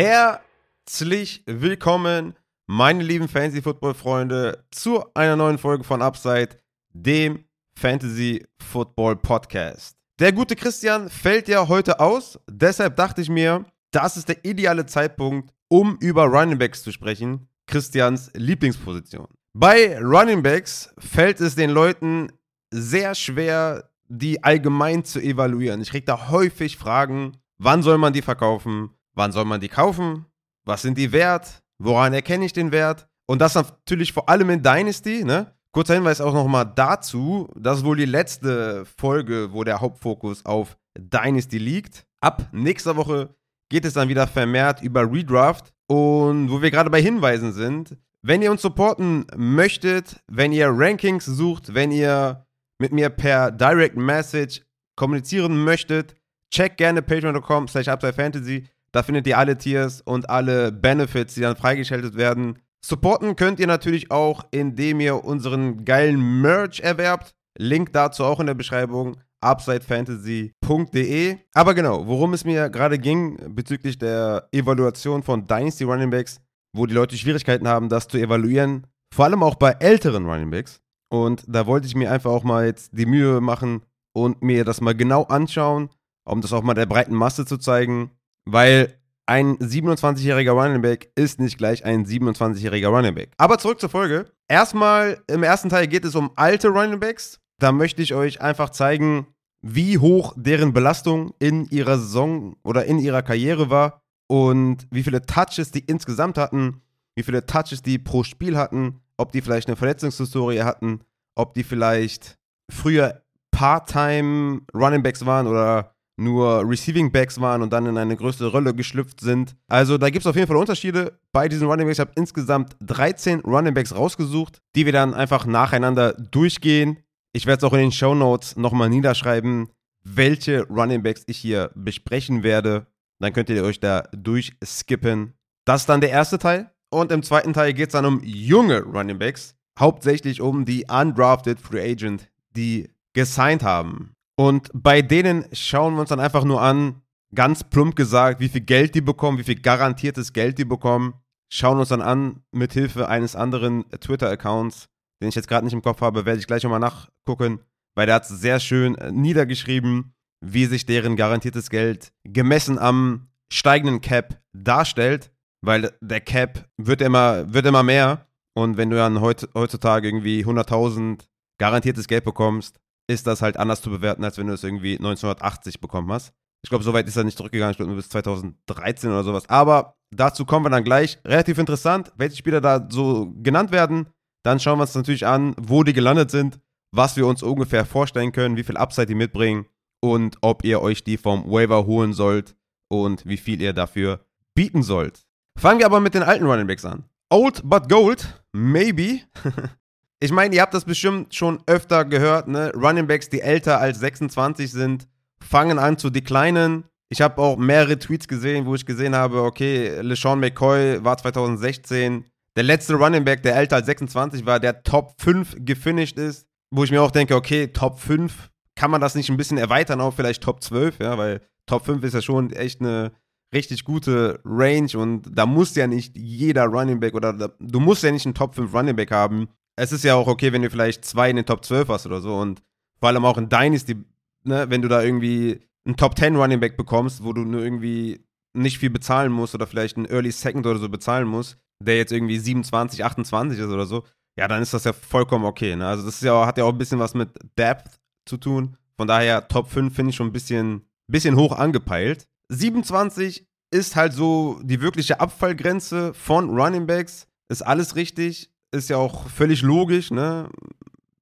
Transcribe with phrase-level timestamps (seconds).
[0.00, 2.36] Herzlich willkommen,
[2.68, 6.50] meine lieben Fantasy Football Freunde, zu einer neuen Folge von Upside,
[6.92, 9.96] dem Fantasy Football Podcast.
[10.20, 14.86] Der gute Christian fällt ja heute aus, deshalb dachte ich mir, das ist der ideale
[14.86, 19.26] Zeitpunkt, um über Running Backs zu sprechen, Christians Lieblingsposition.
[19.52, 22.30] Bei Running Backs fällt es den Leuten
[22.70, 25.80] sehr schwer, die allgemein zu evaluieren.
[25.80, 30.26] Ich kriege da häufig Fragen, wann soll man die verkaufen, wann soll man die kaufen,
[30.64, 34.62] was sind die wert, woran erkenne ich den Wert und das natürlich vor allem in
[34.62, 35.54] Dynasty, ne?
[35.72, 40.78] Kurzer Hinweis auch nochmal dazu, das ist wohl die letzte Folge, wo der Hauptfokus auf
[40.98, 42.06] Dynasty liegt.
[42.20, 43.34] Ab nächster Woche
[43.68, 48.42] geht es dann wieder vermehrt über Redraft und wo wir gerade bei Hinweisen sind, wenn
[48.42, 52.46] ihr uns supporten möchtet, wenn ihr Rankings sucht, wenn ihr
[52.78, 54.62] mit mir per Direct Message
[54.96, 56.16] kommunizieren möchtet,
[56.52, 58.68] check gerne patreon.com slash fantasy.
[58.92, 62.58] Da findet ihr alle Tiers und alle Benefits, die dann freigeschaltet werden.
[62.84, 67.34] Supporten könnt ihr natürlich auch, indem ihr unseren geilen Merch erwerbt.
[67.58, 71.36] Link dazu auch in der Beschreibung upsidefantasy.de.
[71.54, 76.40] Aber genau, worum es mir gerade ging bezüglich der Evaluation von Dynasty Running Backs,
[76.72, 80.80] wo die Leute Schwierigkeiten haben, das zu evaluieren, vor allem auch bei älteren Running Backs.
[81.10, 83.82] Und da wollte ich mir einfach auch mal jetzt die Mühe machen
[84.12, 85.90] und mir das mal genau anschauen,
[86.24, 88.10] um das auch mal der breiten Masse zu zeigen,
[88.52, 93.30] weil ein 27-jähriger Running Back ist nicht gleich ein 27-jähriger Running Back.
[93.36, 94.30] Aber zurück zur Folge.
[94.48, 97.38] Erstmal im ersten Teil geht es um alte Running Backs.
[97.58, 99.26] Da möchte ich euch einfach zeigen,
[99.60, 105.22] wie hoch deren Belastung in ihrer Saison oder in ihrer Karriere war und wie viele
[105.22, 106.80] Touches die insgesamt hatten,
[107.16, 111.00] wie viele Touches die pro Spiel hatten, ob die vielleicht eine Verletzungshistorie hatten,
[111.34, 112.38] ob die vielleicht
[112.70, 118.50] früher Part-Time Running Backs waren oder nur Receiving Backs waren und dann in eine größere
[118.50, 119.56] Rolle geschlüpft sind.
[119.68, 121.98] Also da gibt es auf jeden Fall Unterschiede bei diesen Running Backs.
[121.98, 126.98] Ich habe insgesamt 13 Running Backs rausgesucht, die wir dann einfach nacheinander durchgehen.
[127.32, 129.68] Ich werde es auch in den Show Notes nochmal niederschreiben,
[130.04, 132.86] welche Running Backs ich hier besprechen werde.
[133.20, 135.34] Dann könnt ihr euch da durchskippen.
[135.64, 136.70] Das ist dann der erste Teil.
[136.90, 139.54] Und im zweiten Teil geht es dann um junge Running Backs.
[139.78, 144.14] Hauptsächlich um die undrafted Free Agent, die gesigned haben.
[144.38, 147.02] Und bei denen schauen wir uns dann einfach nur an,
[147.34, 151.14] ganz plump gesagt, wie viel Geld die bekommen, wie viel garantiertes Geld die bekommen.
[151.52, 154.88] Schauen uns dann an, mit Hilfe eines anderen Twitter-Accounts,
[155.20, 157.60] den ich jetzt gerade nicht im Kopf habe, werde ich gleich nochmal nachgucken,
[157.96, 163.30] weil der hat es sehr schön äh, niedergeschrieben, wie sich deren garantiertes Geld gemessen am
[163.52, 165.32] steigenden Cap darstellt,
[165.62, 168.28] weil der Cap wird immer, wird immer mehr.
[168.54, 171.26] Und wenn du dann heutzutage irgendwie 100.000
[171.58, 175.80] garantiertes Geld bekommst, ist das halt anders zu bewerten, als wenn du es irgendwie 1980
[175.80, 176.32] bekommen hast.
[176.62, 179.48] Ich glaube, so weit ist er nicht zurückgegangen, ich glaube nur bis 2013 oder sowas.
[179.48, 181.18] Aber dazu kommen wir dann gleich.
[181.24, 184.08] Relativ interessant, welche Spieler da so genannt werden.
[184.44, 186.60] Dann schauen wir uns natürlich an, wo die gelandet sind,
[186.94, 189.66] was wir uns ungefähr vorstellen können, wie viel Upside die mitbringen
[190.00, 192.56] und ob ihr euch die vom Waiver holen sollt
[192.88, 195.26] und wie viel ihr dafür bieten sollt.
[195.58, 197.04] Fangen wir aber mit den alten Running Backs an.
[197.30, 199.20] Old but Gold, maybe.
[200.20, 202.72] ich meine, ihr habt das bestimmt schon öfter gehört, ne?
[202.74, 205.06] Running Backs, die älter als 26 sind,
[205.40, 206.84] fangen an zu declinen.
[207.08, 212.24] Ich habe auch mehrere Tweets gesehen, wo ich gesehen habe, okay, LeSean McCoy war 2016
[212.56, 216.82] der letzte Running Back, der älter als 26 war, der Top 5 gefinisht ist, wo
[216.82, 220.16] ich mir auch denke, okay, Top 5, kann man das nicht ein bisschen erweitern auf
[220.16, 223.12] vielleicht Top 12, ja, weil Top 5 ist ja schon echt eine
[223.54, 228.02] richtig gute Range und da muss ja nicht jeder Running Back oder da, du musst
[228.02, 230.70] ja nicht einen Top 5 Running Back haben, es ist ja auch okay, wenn du
[230.70, 232.36] vielleicht zwei in den Top 12 hast oder so.
[232.36, 232.62] Und
[232.98, 233.96] vor allem auch in Dynasty,
[234.44, 238.24] ne, wenn du da irgendwie einen Top 10 Running Back bekommst, wo du nur irgendwie
[238.54, 242.12] nicht viel bezahlen musst oder vielleicht einen Early Second oder so bezahlen musst, der jetzt
[242.12, 244.04] irgendwie 27, 28 ist oder so,
[244.36, 245.76] ja, dann ist das ja vollkommen okay.
[245.76, 245.86] Ne?
[245.86, 248.76] Also das ist ja, hat ja auch ein bisschen was mit Depth zu tun.
[248.96, 252.26] Von daher, Top 5 finde ich schon ein bisschen, bisschen hoch angepeilt.
[252.48, 257.28] 27 ist halt so die wirkliche Abfallgrenze von Running Backs.
[257.48, 260.48] Ist alles richtig ist ja auch völlig logisch, ne?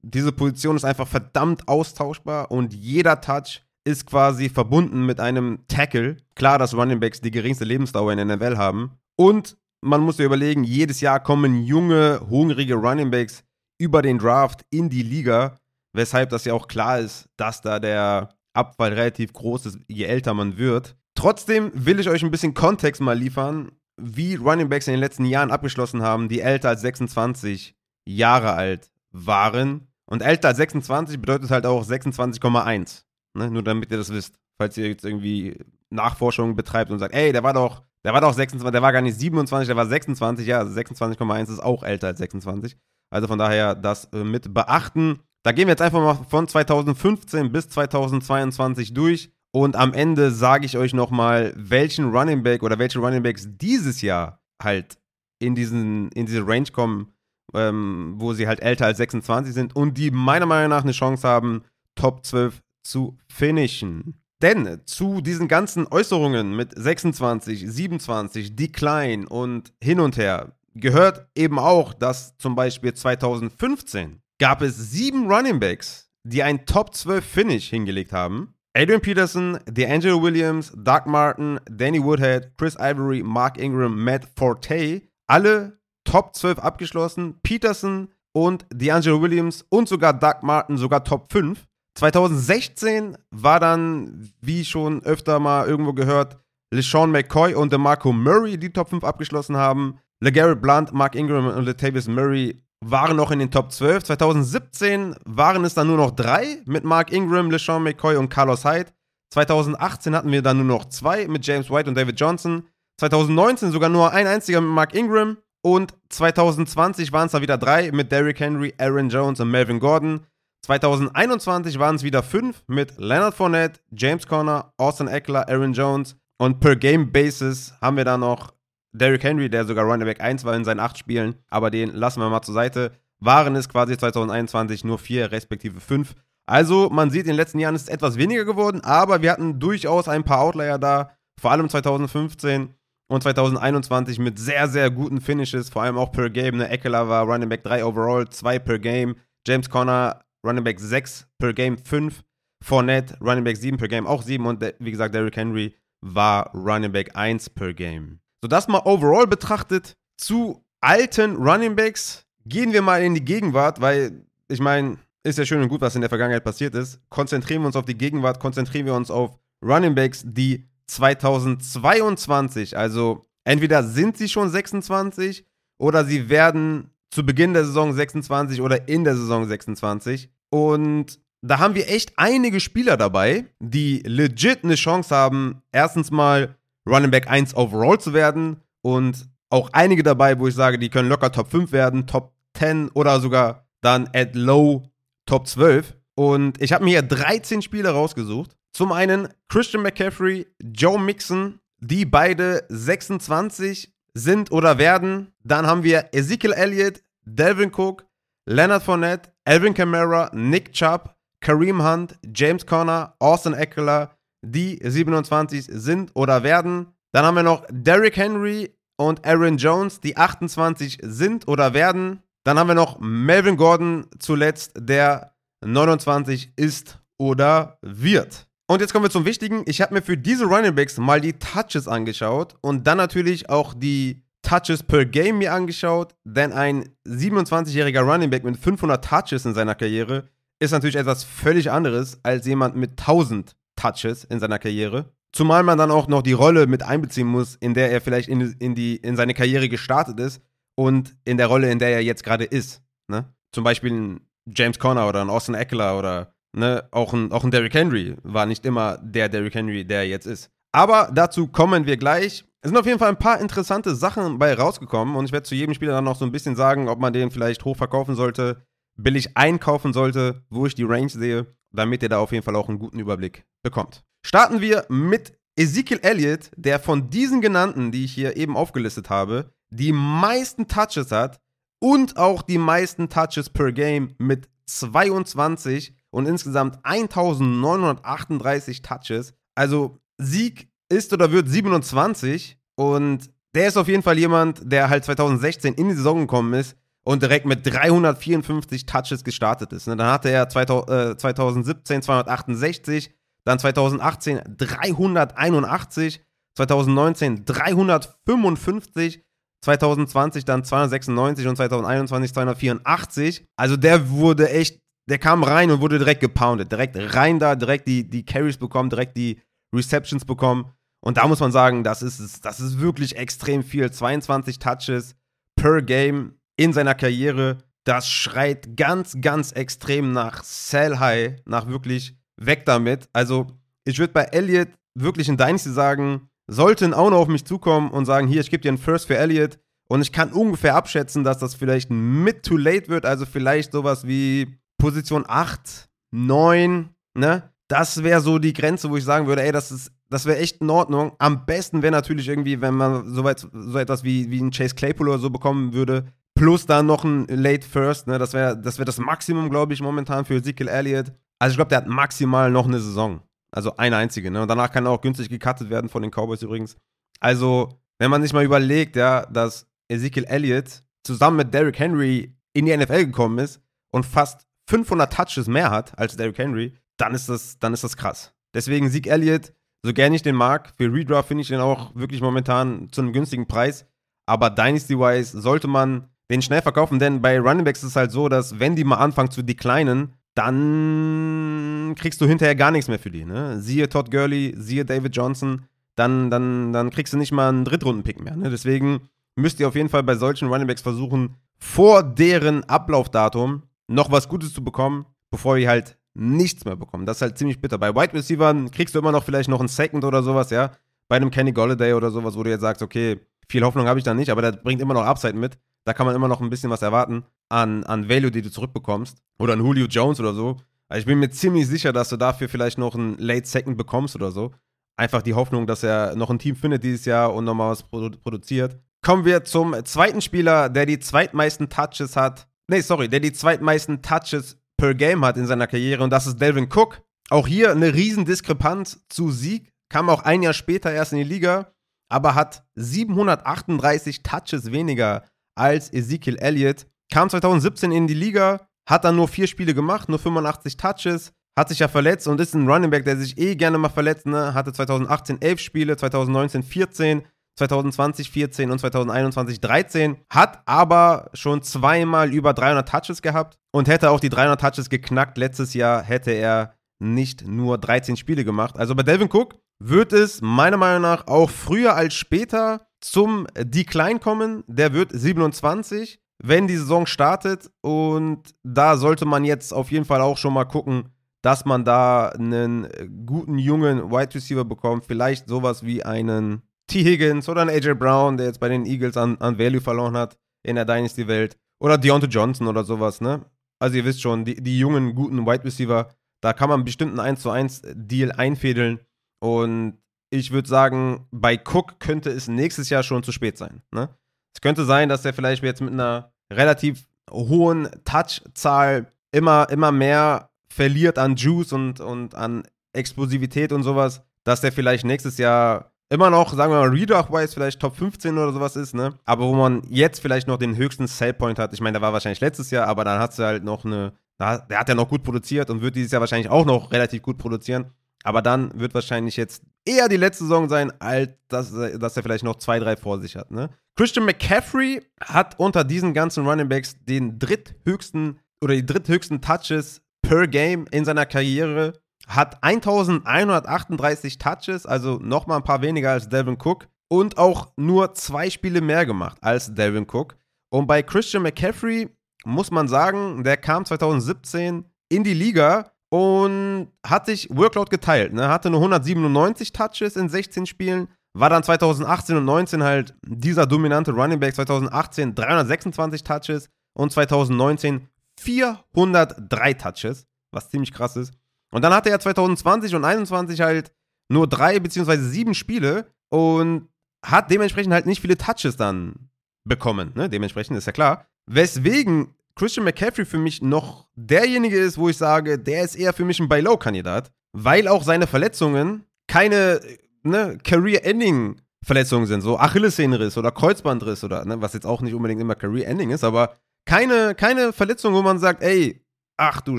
[0.02, 6.16] Diese Position ist einfach verdammt austauschbar und jeder Touch ist quasi verbunden mit einem Tackle.
[6.34, 8.92] Klar, dass Running Backs die geringste Lebensdauer in der NFL haben.
[9.16, 13.44] Und man muss sich überlegen, jedes Jahr kommen junge, hungrige Running Backs
[13.78, 15.56] über den Draft in die Liga,
[15.92, 20.34] weshalb das ja auch klar ist, dass da der Abfall relativ groß ist, je älter
[20.34, 20.96] man wird.
[21.14, 25.24] Trotzdem will ich euch ein bisschen Kontext mal liefern, wie Running Backs in den letzten
[25.24, 27.74] Jahren abgeschlossen haben, die älter als 26
[28.06, 29.88] Jahre alt waren.
[30.04, 33.02] Und älter als 26 bedeutet halt auch 26,1.
[33.34, 33.50] Ne?
[33.50, 34.38] Nur damit ihr das wisst.
[34.58, 35.58] Falls ihr jetzt irgendwie
[35.90, 39.02] Nachforschungen betreibt und sagt, ey, der war doch, Der war doch 26, der war gar
[39.02, 42.76] nicht 27, der war 26, ja, 26,1 also ist auch älter als 26.
[43.10, 45.20] Also von daher das äh, mit beachten.
[45.42, 49.32] Da gehen wir jetzt einfach mal von 2015 bis 2022 durch.
[49.56, 54.02] Und am Ende sage ich euch nochmal, welchen Running Back oder welche Running Backs dieses
[54.02, 54.98] Jahr halt
[55.38, 57.14] in, diesen, in diese Range kommen,
[57.54, 61.26] ähm, wo sie halt älter als 26 sind und die meiner Meinung nach eine Chance
[61.26, 61.64] haben,
[61.94, 64.20] Top 12 zu finishen.
[64.42, 71.58] Denn zu diesen ganzen Äußerungen mit 26, 27, Decline und hin und her gehört eben
[71.58, 77.70] auch, dass zum Beispiel 2015 gab es sieben Running Backs, die ein Top 12 Finish
[77.70, 78.52] hingelegt haben.
[78.76, 85.78] Adrian Peterson, DeAngelo Williams, Doug Martin, Danny Woodhead, Chris Ivory, Mark Ingram, Matt Forte, alle
[86.04, 87.40] Top 12 abgeschlossen.
[87.42, 91.66] Peterson und DeAngelo Williams und sogar Doug Martin sogar Top 5.
[91.94, 96.36] 2016 war dann, wie schon öfter mal irgendwo gehört,
[96.70, 100.00] LeSean McCoy und DeMarco Murray die Top 5 abgeschlossen haben.
[100.20, 104.04] LeGarrette Blunt, Mark Ingram und Latavius Murray waren noch in den Top 12.
[104.04, 108.90] 2017 waren es dann nur noch drei mit Mark Ingram, LeSean McCoy und Carlos Hyde.
[109.32, 112.68] 2018 hatten wir dann nur noch zwei mit James White und David Johnson.
[113.00, 115.38] 2019 sogar nur ein einziger mit Mark Ingram.
[115.62, 120.20] Und 2020 waren es da wieder drei mit Derrick Henry, Aaron Jones und Melvin Gordon.
[120.64, 126.16] 2021 waren es wieder fünf mit Leonard Fournette, James Conner, Austin Eckler, Aaron Jones.
[126.38, 128.52] Und per Game Basis haben wir da noch
[128.98, 132.20] Derrick Henry, der sogar Running Back 1 war in seinen acht Spielen, aber den lassen
[132.20, 132.92] wir mal zur Seite.
[133.18, 136.14] Waren es quasi 2021 nur vier, respektive fünf.
[136.46, 139.58] Also, man sieht, in den letzten Jahren ist es etwas weniger geworden, aber wir hatten
[139.58, 141.10] durchaus ein paar Outlier da,
[141.40, 142.74] vor allem 2015
[143.08, 146.56] und 2021 mit sehr, sehr guten Finishes, vor allem auch per Game.
[146.56, 146.68] Ne?
[146.68, 149.16] Eckler war Running Back 3 overall, 2 per Game.
[149.46, 152.22] James Conner Running Back 6 per Game, 5.
[152.64, 154.44] Fournette Running Back 7 per Game, auch 7.
[154.46, 158.20] Und wie gesagt, Derrick Henry war Running Back 1 per Game.
[158.42, 162.24] So, das mal overall betrachtet zu alten Running Backs.
[162.44, 165.94] Gehen wir mal in die Gegenwart, weil ich meine, ist ja schön und gut, was
[165.94, 167.00] in der Vergangenheit passiert ist.
[167.08, 173.24] Konzentrieren wir uns auf die Gegenwart, konzentrieren wir uns auf Running Backs, die 2022, also
[173.44, 175.44] entweder sind sie schon 26
[175.78, 180.30] oder sie werden zu Beginn der Saison 26 oder in der Saison 26.
[180.50, 186.56] Und da haben wir echt einige Spieler dabei, die legit eine Chance haben, erstens mal
[186.86, 191.08] Running Back 1 overall zu werden und auch einige dabei, wo ich sage, die können
[191.08, 194.90] locker Top 5 werden, Top 10 oder sogar dann at low
[195.26, 195.96] Top 12.
[196.14, 198.56] Und ich habe mir hier 13 Spieler rausgesucht.
[198.72, 205.32] Zum einen Christian McCaffrey, Joe Mixon, die beide 26 sind oder werden.
[205.44, 208.06] Dann haben wir Ezekiel Elliott, Delvin Cook,
[208.46, 216.10] Leonard Fournette, Alvin Kamara, Nick Chubb, Kareem Hunt, James Conner, Austin Eckler, die 27 sind
[216.14, 216.88] oder werden.
[217.12, 222.22] Dann haben wir noch Derrick Henry und Aaron Jones, die 28 sind oder werden.
[222.44, 225.34] Dann haben wir noch Melvin Gordon zuletzt, der
[225.64, 228.48] 29 ist oder wird.
[228.68, 229.62] Und jetzt kommen wir zum Wichtigen.
[229.66, 233.74] Ich habe mir für diese Running Backs mal die Touches angeschaut und dann natürlich auch
[233.74, 239.54] die Touches per Game mir angeschaut, denn ein 27-jähriger Running Back mit 500 Touches in
[239.54, 240.28] seiner Karriere
[240.60, 243.56] ist natürlich etwas völlig anderes als jemand mit 1000
[243.92, 245.12] Touches in seiner Karriere.
[245.32, 248.40] Zumal man dann auch noch die Rolle mit einbeziehen muss, in der er vielleicht in,
[248.58, 250.40] in, die, in seine Karriere gestartet ist
[250.76, 252.82] und in der Rolle, in der er jetzt gerade ist.
[253.08, 253.32] Ne?
[253.52, 257.50] Zum Beispiel ein James Conner oder ein Austin Eckler oder ne, auch, ein, auch ein
[257.50, 260.50] Derrick Henry war nicht immer der Derrick Henry, der er jetzt ist.
[260.72, 262.44] Aber dazu kommen wir gleich.
[262.60, 265.54] Es sind auf jeden Fall ein paar interessante Sachen bei rausgekommen und ich werde zu
[265.54, 268.66] jedem Spieler dann noch so ein bisschen sagen, ob man den vielleicht hoch verkaufen sollte,
[268.96, 272.68] billig einkaufen sollte, wo ich die Range sehe, damit ihr da auf jeden Fall auch
[272.68, 274.04] einen guten Überblick bekommt.
[274.24, 279.52] Starten wir mit Ezekiel Elliott, der von diesen genannten, die ich hier eben aufgelistet habe,
[279.70, 281.40] die meisten Touches hat
[281.80, 289.34] und auch die meisten Touches per Game mit 22 und insgesamt 1938 Touches.
[289.54, 295.04] Also Sieg ist oder wird 27 und der ist auf jeden Fall jemand, der halt
[295.04, 299.86] 2016 in die Saison gekommen ist und direkt mit 354 Touches gestartet ist.
[299.86, 299.94] Ne?
[299.94, 306.20] Dann hatte er 2017 268, dann 2018 381,
[306.56, 309.22] 2019 355,
[309.62, 313.46] 2020 dann 296 und 2021 284.
[313.54, 316.72] Also der wurde echt, der kam rein und wurde direkt gepoundet.
[316.72, 319.40] Direkt rein da, direkt die, die Carries bekommen, direkt die
[319.72, 320.72] Receptions bekommen.
[320.98, 323.88] Und da muss man sagen, das ist, das ist wirklich extrem viel.
[323.92, 325.14] 22 Touches
[325.54, 327.58] per Game in seiner Karriere.
[327.84, 333.08] Das schreit ganz, ganz extrem nach Sell High, nach wirklich weg damit.
[333.12, 333.46] Also,
[333.84, 338.06] ich würde bei Elliott wirklich in Dynasty sagen, sollten auch noch auf mich zukommen und
[338.06, 339.58] sagen, hier, ich gebe dir einen First für Elliott
[339.88, 344.06] und ich kann ungefähr abschätzen, dass das vielleicht mid to late wird, also vielleicht sowas
[344.06, 347.50] wie Position 8, 9, ne?
[347.68, 350.60] Das wäre so die Grenze, wo ich sagen würde, ey, das ist das wäre echt
[350.60, 351.12] in Ordnung.
[351.18, 354.74] Am besten wäre natürlich irgendwie, wenn man so, weit, so etwas wie, wie ein Chase
[354.74, 356.06] Claypool oder so bekommen würde,
[356.36, 358.18] plus dann noch ein Late First, ne?
[358.18, 361.12] Das wäre das, wär das Maximum, glaube ich, momentan für Ezekiel Elliott.
[361.40, 363.20] Also ich glaube, der hat maximal noch eine Saison.
[363.50, 364.42] Also eine einzige, ne?
[364.42, 366.76] Und danach kann er auch günstig gecuttet werden von den Cowboys übrigens.
[367.20, 372.66] Also, wenn man sich mal überlegt, ja, dass Ezekiel Elliott zusammen mit Derrick Henry in
[372.66, 377.28] die NFL gekommen ist und fast 500 Touches mehr hat als Derrick Henry, dann ist
[377.28, 378.34] das, dann ist das krass.
[378.54, 379.52] Deswegen Zeke Elliott,
[379.82, 383.12] so gerne ich den mag, für Redraft finde ich den auch wirklich momentan zu einem
[383.12, 383.86] günstigen Preis.
[384.26, 388.28] Aber Dynasty-wise sollte man den schnell verkaufen, denn bei Running Backs ist es halt so,
[388.28, 393.10] dass wenn die mal anfangen zu declinen, dann kriegst du hinterher gar nichts mehr für
[393.10, 393.24] die.
[393.24, 393.60] Ne?
[393.60, 395.62] Siehe Todd Gurley, siehe David Johnson,
[395.94, 398.36] dann, dann, dann kriegst du nicht mal einen Drittrunden-Pick mehr.
[398.36, 398.50] Ne?
[398.50, 404.10] Deswegen müsst ihr auf jeden Fall bei solchen Running Backs versuchen, vor deren Ablaufdatum noch
[404.10, 407.06] was Gutes zu bekommen, bevor ihr halt nichts mehr bekommen.
[407.06, 407.78] Das ist halt ziemlich bitter.
[407.78, 410.72] Bei Wide Receivers kriegst du immer noch vielleicht noch einen Second oder sowas, ja.
[411.08, 414.04] Bei einem Kenny Golladay oder sowas, wo du jetzt sagst, okay, viel Hoffnung habe ich
[414.04, 415.56] da nicht, aber der bringt immer noch Upside mit.
[415.86, 419.18] Da kann man immer noch ein bisschen was erwarten an, an Value, die du zurückbekommst.
[419.38, 420.56] Oder ein Julio Jones oder so.
[420.88, 424.16] Also ich bin mir ziemlich sicher, dass du dafür vielleicht noch einen Late Second bekommst
[424.16, 424.52] oder so.
[424.96, 428.10] Einfach die Hoffnung, dass er noch ein Team findet dieses Jahr und nochmal was produ
[428.18, 428.80] produziert.
[429.00, 432.48] Kommen wir zum zweiten Spieler, der die zweitmeisten Touches hat.
[432.66, 436.40] Nee, sorry, der die zweitmeisten Touches per Game hat in seiner Karriere und das ist
[436.40, 437.00] Delvin Cook.
[437.30, 439.70] Auch hier eine Riesendiskrepanz zu Sieg.
[439.88, 441.72] Kam auch ein Jahr später erst in die Liga,
[442.08, 445.22] aber hat 738 Touches weniger
[445.56, 446.86] als Ezekiel Elliott.
[447.12, 451.68] Kam 2017 in die Liga, hat dann nur vier Spiele gemacht, nur 85 Touches, hat
[451.70, 454.26] sich ja verletzt und ist ein Running Back, der sich eh gerne mal verletzt.
[454.26, 454.54] Ne?
[454.54, 457.22] Hatte 2018 11 Spiele, 2019 14,
[457.58, 460.18] 2020 14 und 2021 13.
[460.30, 465.38] Hat aber schon zweimal über 300 Touches gehabt und hätte auch die 300 Touches geknackt.
[465.38, 468.78] Letztes Jahr hätte er nicht nur 13 Spiele gemacht.
[468.78, 474.18] Also bei Delvin Cook wird es meiner Meinung nach auch früher als später zum Decline
[474.18, 474.64] kommen.
[474.66, 477.70] Der wird 27, wenn die Saison startet.
[477.82, 481.10] Und da sollte man jetzt auf jeden Fall auch schon mal gucken,
[481.42, 482.88] dass man da einen
[483.26, 485.04] guten jungen Wide Receiver bekommt.
[485.04, 487.04] Vielleicht sowas wie einen T.
[487.04, 490.36] Higgins oder einen AJ Brown, der jetzt bei den Eagles an, an Value verloren hat
[490.62, 491.56] in der Dynasty-Welt.
[491.78, 493.44] Oder Deontay Johnson oder sowas, ne?
[493.78, 496.08] Also ihr wisst schon, die, die jungen, guten Wide Receiver,
[496.46, 499.00] da kann man bestimmt einen 1 zu 1 Deal einfädeln.
[499.40, 499.98] Und
[500.30, 503.82] ich würde sagen, bei Cook könnte es nächstes Jahr schon zu spät sein.
[503.90, 504.10] Ne?
[504.54, 510.50] Es könnte sein, dass er vielleicht jetzt mit einer relativ hohen Touchzahl immer, immer mehr
[510.72, 512.62] verliert an Juice und, und an
[512.92, 517.80] Explosivität und sowas, dass der vielleicht nächstes Jahr immer noch, sagen wir mal, Redraft-wise vielleicht
[517.80, 519.14] Top 15 oder sowas ist, ne?
[519.24, 521.72] Aber wo man jetzt vielleicht noch den höchsten Sellpoint hat.
[521.72, 524.78] Ich meine, der war wahrscheinlich letztes Jahr, aber dann hat du halt noch eine, der
[524.78, 527.92] hat ja noch gut produziert und wird dieses Jahr wahrscheinlich auch noch relativ gut produzieren.
[528.22, 532.44] Aber dann wird wahrscheinlich jetzt eher die letzte Saison sein, als dass, dass er vielleicht
[532.44, 533.50] noch zwei, drei vor sich hat.
[533.50, 533.70] Ne?
[533.96, 540.48] Christian McCaffrey hat unter diesen ganzen Running Backs den dritthöchsten oder die dritthöchsten Touches per
[540.48, 541.92] Game in seiner Karriere.
[542.26, 546.88] Hat 1138 Touches, also nochmal ein paar weniger als Delvin Cook.
[547.08, 550.36] Und auch nur zwei Spiele mehr gemacht als Delvin Cook.
[550.70, 552.08] Und bei Christian McCaffrey
[552.46, 558.32] muss man sagen, der kam 2017 in die Liga und hat sich Workload geteilt.
[558.32, 558.48] Ne?
[558.48, 564.12] Hatte nur 197 Touches in 16 Spielen, war dann 2018 und 19 halt dieser dominante
[564.12, 564.54] Running Back.
[564.54, 571.34] 2018 326 Touches und 2019 403 Touches, was ziemlich krass ist.
[571.72, 573.92] Und dann hatte er 2020 und 2021 halt
[574.28, 576.88] nur drei beziehungsweise sieben Spiele und
[577.24, 579.30] hat dementsprechend halt nicht viele Touches dann
[579.64, 580.12] bekommen.
[580.14, 580.28] Ne?
[580.28, 581.26] Dementsprechend ist ja klar.
[581.46, 586.24] Weswegen Christian McCaffrey für mich noch derjenige ist, wo ich sage, der ist eher für
[586.24, 589.80] mich ein Buy-Low-Kandidat, weil auch seine Verletzungen keine
[590.22, 595.54] ne, Career-Ending-Verletzungen sind, so Achillessehnenriss oder Kreuzbandriss oder, ne, was jetzt auch nicht unbedingt immer
[595.54, 599.04] Career-Ending ist, aber keine, keine Verletzung, wo man sagt, ey,
[599.36, 599.78] ach du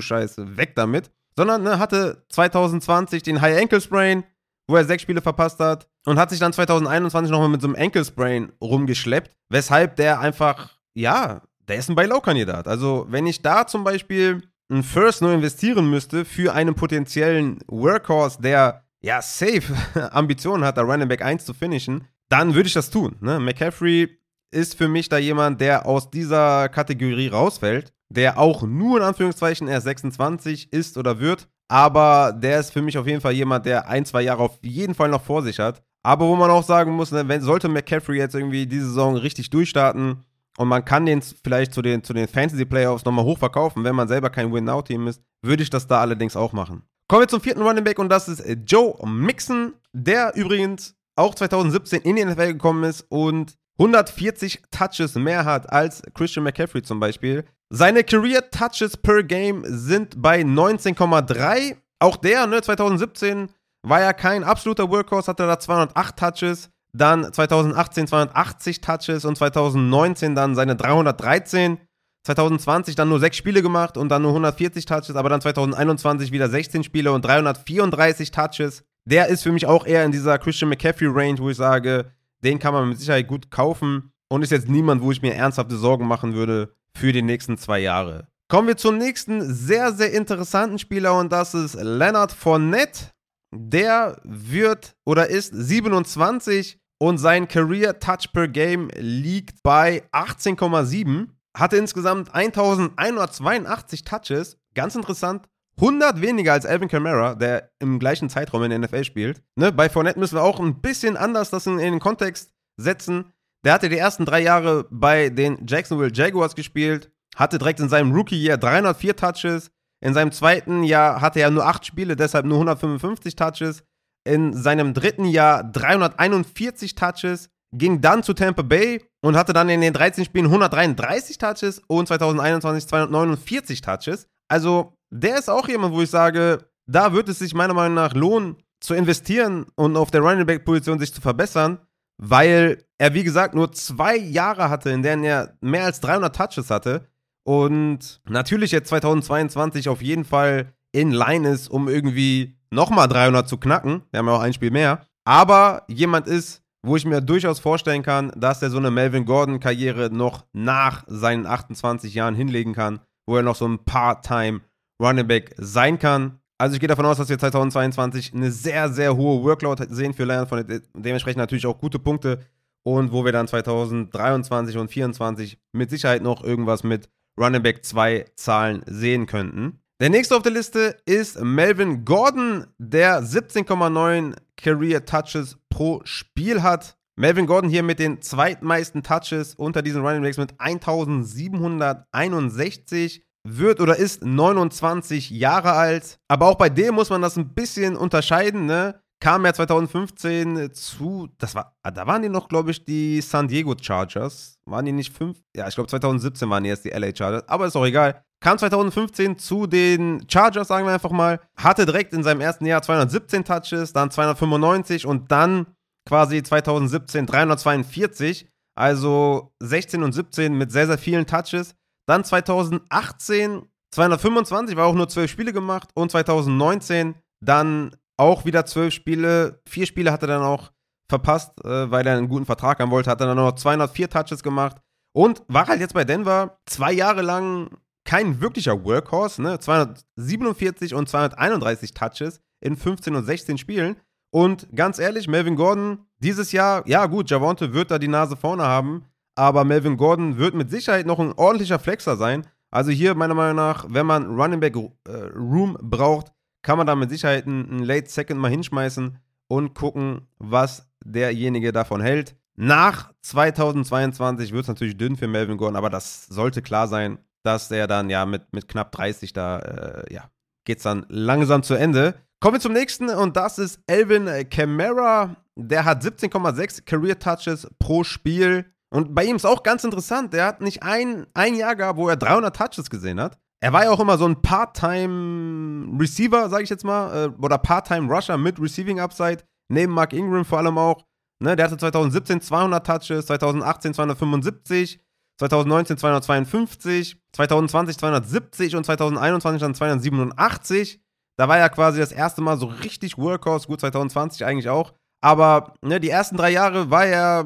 [0.00, 4.24] Scheiße, weg damit, sondern ne, hatte 2020 den High Ankle Sprain,
[4.68, 7.76] wo er sechs Spiele verpasst hat und hat sich dann 2021 nochmal mit so einem
[7.76, 12.66] Ankle Sprain rumgeschleppt, weshalb der einfach, ja, der ist ein Buy-Low-Kandidat.
[12.66, 18.40] Also, wenn ich da zum Beispiel ein First nur investieren müsste für einen potenziellen Workhorse,
[18.42, 19.62] der ja safe
[20.12, 23.16] Ambitionen hat, da Running Back 1 zu finishen, dann würde ich das tun.
[23.20, 23.40] Ne?
[23.40, 24.18] McCaffrey
[24.50, 29.68] ist für mich da jemand, der aus dieser Kategorie rausfällt, der auch nur in Anführungszeichen
[29.68, 33.88] erst 26 ist oder wird, aber der ist für mich auf jeden Fall jemand, der
[33.88, 35.82] ein, zwei Jahre auf jeden Fall noch vor sich hat.
[36.02, 39.50] Aber wo man auch sagen muss, ne, wenn, sollte McCaffrey jetzt irgendwie diese Saison richtig
[39.50, 40.24] durchstarten
[40.58, 44.28] und man kann den vielleicht zu den, zu den Fantasy-Playoffs nochmal hochverkaufen, wenn man selber
[44.28, 46.82] kein Win-Now-Team ist, würde ich das da allerdings auch machen.
[47.06, 52.02] Kommen wir zum vierten Running Back und das ist Joe Mixon, der übrigens auch 2017
[52.02, 57.44] in die NFL gekommen ist und 140 Touches mehr hat als Christian McCaffrey zum Beispiel.
[57.70, 61.76] Seine Career Touches per Game sind bei 19,3.
[62.00, 63.50] Auch der, ne, 2017
[63.82, 66.70] war ja kein absoluter Workhorse, hatte da 208 Touches.
[66.92, 71.78] Dann 2018 280 Touches und 2019 dann seine 313.
[72.24, 76.48] 2020 dann nur 6 Spiele gemacht und dann nur 140 Touches, aber dann 2021 wieder
[76.48, 78.84] 16 Spiele und 334 Touches.
[79.04, 82.12] Der ist für mich auch eher in dieser Christian McCaffrey Range, wo ich sage,
[82.44, 85.76] den kann man mit Sicherheit gut kaufen und ist jetzt niemand, wo ich mir ernsthafte
[85.76, 88.28] Sorgen machen würde für die nächsten zwei Jahre.
[88.48, 93.10] Kommen wir zum nächsten sehr, sehr interessanten Spieler und das ist Leonard Fournette.
[93.54, 101.28] Der wird oder ist 27 und sein Career Touch per Game liegt bei 18,7
[101.58, 104.58] hatte insgesamt 1182 Touches.
[104.74, 105.48] Ganz interessant.
[105.80, 109.42] 100 weniger als Alvin Kamara, der im gleichen Zeitraum in der NFL spielt.
[109.56, 113.32] Ne, bei Fournette müssen wir auch ein bisschen anders das in, in den Kontext setzen.
[113.64, 118.12] Der hatte die ersten drei Jahre bei den Jacksonville Jaguars gespielt, hatte direkt in seinem
[118.12, 119.70] Rookie-Jahr 304 Touches.
[120.00, 123.82] In seinem zweiten Jahr hatte er nur 8 Spiele, deshalb nur 155 Touches.
[124.24, 129.80] In seinem dritten Jahr 341 Touches ging dann zu Tampa Bay und hatte dann in
[129.80, 134.26] den 13 Spielen 133 Touches und 2021 249 Touches.
[134.48, 138.14] Also der ist auch jemand, wo ich sage, da wird es sich meiner Meinung nach
[138.14, 141.80] lohnen, zu investieren und auf der Running Back Position sich zu verbessern,
[142.16, 146.70] weil er, wie gesagt, nur zwei Jahre hatte, in denen er mehr als 300 Touches
[146.70, 147.08] hatte
[147.48, 153.56] und natürlich jetzt 2022 auf jeden Fall in Line ist, um irgendwie nochmal 300 zu
[153.56, 154.02] knacken.
[154.10, 155.06] Wir haben ja auch ein Spiel mehr.
[155.24, 160.10] Aber jemand ist, wo ich mir durchaus vorstellen kann, dass er so eine Melvin Gordon-Karriere
[160.12, 164.60] noch nach seinen 28 Jahren hinlegen kann, wo er noch so ein Part-Time
[165.02, 166.40] Running Back sein kann.
[166.58, 170.24] Also ich gehe davon aus, dass wir 2022 eine sehr, sehr hohe Workload sehen für
[170.26, 172.40] Lion von dementsprechend natürlich auch gute Punkte
[172.82, 177.08] und wo wir dann 2023 und 2024 mit Sicherheit noch irgendwas mit
[177.38, 179.80] Running Back 2 Zahlen sehen könnten.
[180.00, 186.96] Der nächste auf der Liste ist Melvin Gordon, der 17,9 Career Touches pro Spiel hat.
[187.16, 193.96] Melvin Gordon hier mit den zweitmeisten Touches unter diesen Running Backs mit 1761 wird oder
[193.96, 196.20] ist 29 Jahre alt.
[196.28, 199.02] Aber auch bei dem muss man das ein bisschen unterscheiden, ne?
[199.20, 203.48] Kam ja 2015 zu, das war, ah, da waren die noch, glaube ich, die San
[203.48, 204.58] Diego Chargers.
[204.64, 205.38] Waren die nicht fünf?
[205.56, 208.22] Ja, ich glaube 2017 waren die jetzt die LA Chargers, aber ist auch egal.
[208.40, 211.40] Kam 2015 zu den Chargers, sagen wir einfach mal.
[211.56, 215.66] Hatte direkt in seinem ersten Jahr 217 Touches, dann 295 und dann
[216.08, 218.48] quasi 2017 342.
[218.76, 221.74] Also 16 und 17 mit sehr, sehr vielen Touches.
[222.06, 225.90] Dann 2018 225, war auch nur 12 Spiele gemacht.
[225.94, 229.62] Und 2019 dann auch wieder 12 Spiele.
[229.66, 230.72] Vier Spiele hat er dann auch
[231.08, 233.10] verpasst, äh, weil er einen guten Vertrag haben wollte.
[233.10, 234.76] Hat er dann noch 204 Touches gemacht.
[235.14, 237.70] Und war halt jetzt bei Denver zwei Jahre lang
[238.04, 239.58] kein wirklicher Workhorse, ne?
[239.58, 243.96] 247 und 231 Touches in 15 und 16 Spielen.
[244.30, 248.64] Und ganz ehrlich, Melvin Gordon, dieses Jahr, ja gut, Javonte wird da die Nase vorne
[248.64, 249.04] haben,
[249.34, 252.46] aber Melvin Gordon wird mit Sicherheit noch ein ordentlicher Flexer sein.
[252.70, 256.32] Also hier meiner Meinung nach, wenn man Running Back äh, Room braucht,
[256.68, 262.00] kann man da mit Sicherheit einen Late Second mal hinschmeißen und gucken, was derjenige davon
[262.00, 262.36] hält.
[262.54, 267.70] Nach 2022 wird es natürlich dünn für Melvin Gordon, aber das sollte klar sein dass
[267.70, 270.30] er dann ja mit, mit knapp 30 da, äh, ja,
[270.66, 272.14] es dann langsam zu Ende.
[272.40, 275.36] Kommen wir zum nächsten und das ist Elvin Kamara.
[275.56, 278.66] Der hat 17,6 Career Touches pro Spiel.
[278.90, 282.08] Und bei ihm ist auch ganz interessant, der hat nicht ein, ein Jahr gehabt, wo
[282.08, 283.38] er 300 Touches gesehen hat.
[283.60, 287.58] Er war ja auch immer so ein Part-Time Receiver, sage ich jetzt mal, äh, oder
[287.58, 291.04] Part-Time Rusher mit Receiving Upside, neben Mark Ingram vor allem auch.
[291.40, 295.00] Ne, der hatte 2017 200 Touches, 2018 275,
[295.38, 301.00] 2019 252, 2020 270 und 2021 dann 287.
[301.36, 304.94] Da war ja quasi das erste Mal so richtig Workhorse, gut 2020 eigentlich auch.
[305.20, 307.44] Aber ne, die ersten drei Jahre war er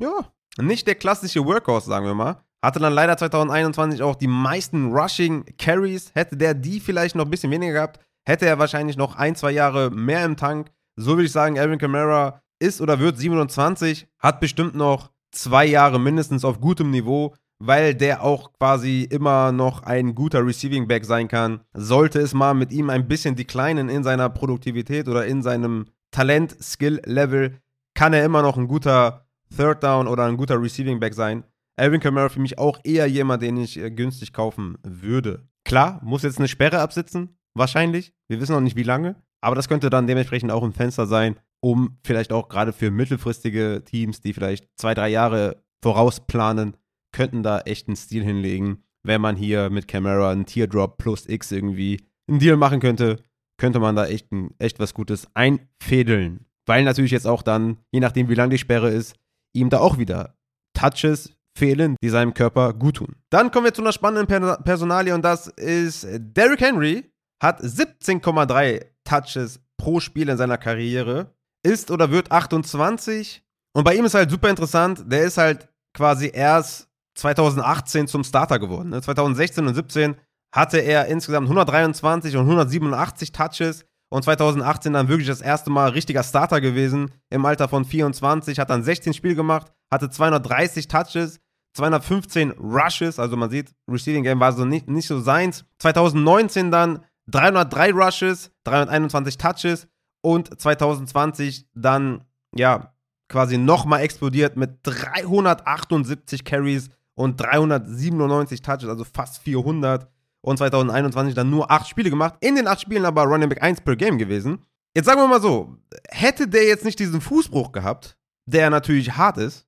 [0.00, 0.24] ja
[0.58, 2.43] nicht der klassische Workhorse, sagen wir mal.
[2.64, 6.10] Hatte dann leider 2021 auch die meisten Rushing Carries.
[6.14, 9.50] Hätte der die vielleicht noch ein bisschen weniger gehabt, hätte er wahrscheinlich noch ein, zwei
[9.50, 10.70] Jahre mehr im Tank.
[10.96, 16.00] So würde ich sagen, Alvin Kamara ist oder wird 27, hat bestimmt noch zwei Jahre
[16.00, 21.28] mindestens auf gutem Niveau, weil der auch quasi immer noch ein guter Receiving Back sein
[21.28, 21.60] kann.
[21.74, 27.58] Sollte es mal mit ihm ein bisschen declinen in seiner Produktivität oder in seinem Talent-Skill-Level,
[27.94, 31.44] kann er immer noch ein guter Third Down oder ein guter Receiving Back sein.
[31.76, 35.48] Alvin Kamara für mich auch eher jemand, den ich äh, günstig kaufen würde.
[35.64, 38.12] Klar, muss jetzt eine Sperre absitzen, wahrscheinlich.
[38.28, 39.16] Wir wissen noch nicht wie lange.
[39.40, 43.82] Aber das könnte dann dementsprechend auch ein Fenster sein, um vielleicht auch gerade für mittelfristige
[43.84, 46.76] Teams, die vielleicht zwei, drei Jahre vorausplanen,
[47.12, 48.84] könnten da echt einen Stil hinlegen.
[49.02, 53.22] Wenn man hier mit Camera einen Teardrop plus X irgendwie einen Deal machen könnte,
[53.58, 56.46] könnte man da echt, ein, echt was Gutes einfädeln.
[56.66, 59.14] Weil natürlich jetzt auch dann, je nachdem wie lang die Sperre ist,
[59.52, 60.38] ihm da auch wieder
[60.72, 63.16] Touches fehlen, die seinem Körper gut tun.
[63.30, 64.26] Dann kommen wir zu einer spannenden
[64.64, 67.10] Personalie und das ist Derrick Henry.
[67.42, 71.34] Hat 17,3 Touches pro Spiel in seiner Karriere.
[71.62, 73.42] Ist oder wird 28.
[73.74, 78.58] Und bei ihm ist halt super interessant, der ist halt quasi erst 2018 zum Starter
[78.58, 79.00] geworden.
[79.00, 79.70] 2016 ne?
[79.70, 80.16] und 17
[80.54, 86.22] hatte er insgesamt 123 und 187 Touches und 2018 dann wirklich das erste Mal richtiger
[86.22, 91.40] Starter gewesen im Alter von 24, hat dann 16 Spiele gemacht, hatte 230 Touches,
[91.74, 95.64] 215 Rushes, also man sieht, Receiving Game war so nicht, nicht so seins.
[95.78, 99.88] 2019 dann 303 Rushes, 321 Touches
[100.22, 102.94] und 2020 dann, ja,
[103.28, 110.08] quasi nochmal explodiert mit 378 Carries und 397 Touches, also fast 400
[110.42, 112.34] und 2021 dann nur 8 Spiele gemacht.
[112.40, 114.62] In den 8 Spielen aber Running Back 1 per Game gewesen.
[114.94, 115.76] Jetzt sagen wir mal so,
[116.08, 119.66] hätte der jetzt nicht diesen Fußbruch gehabt, der natürlich hart ist?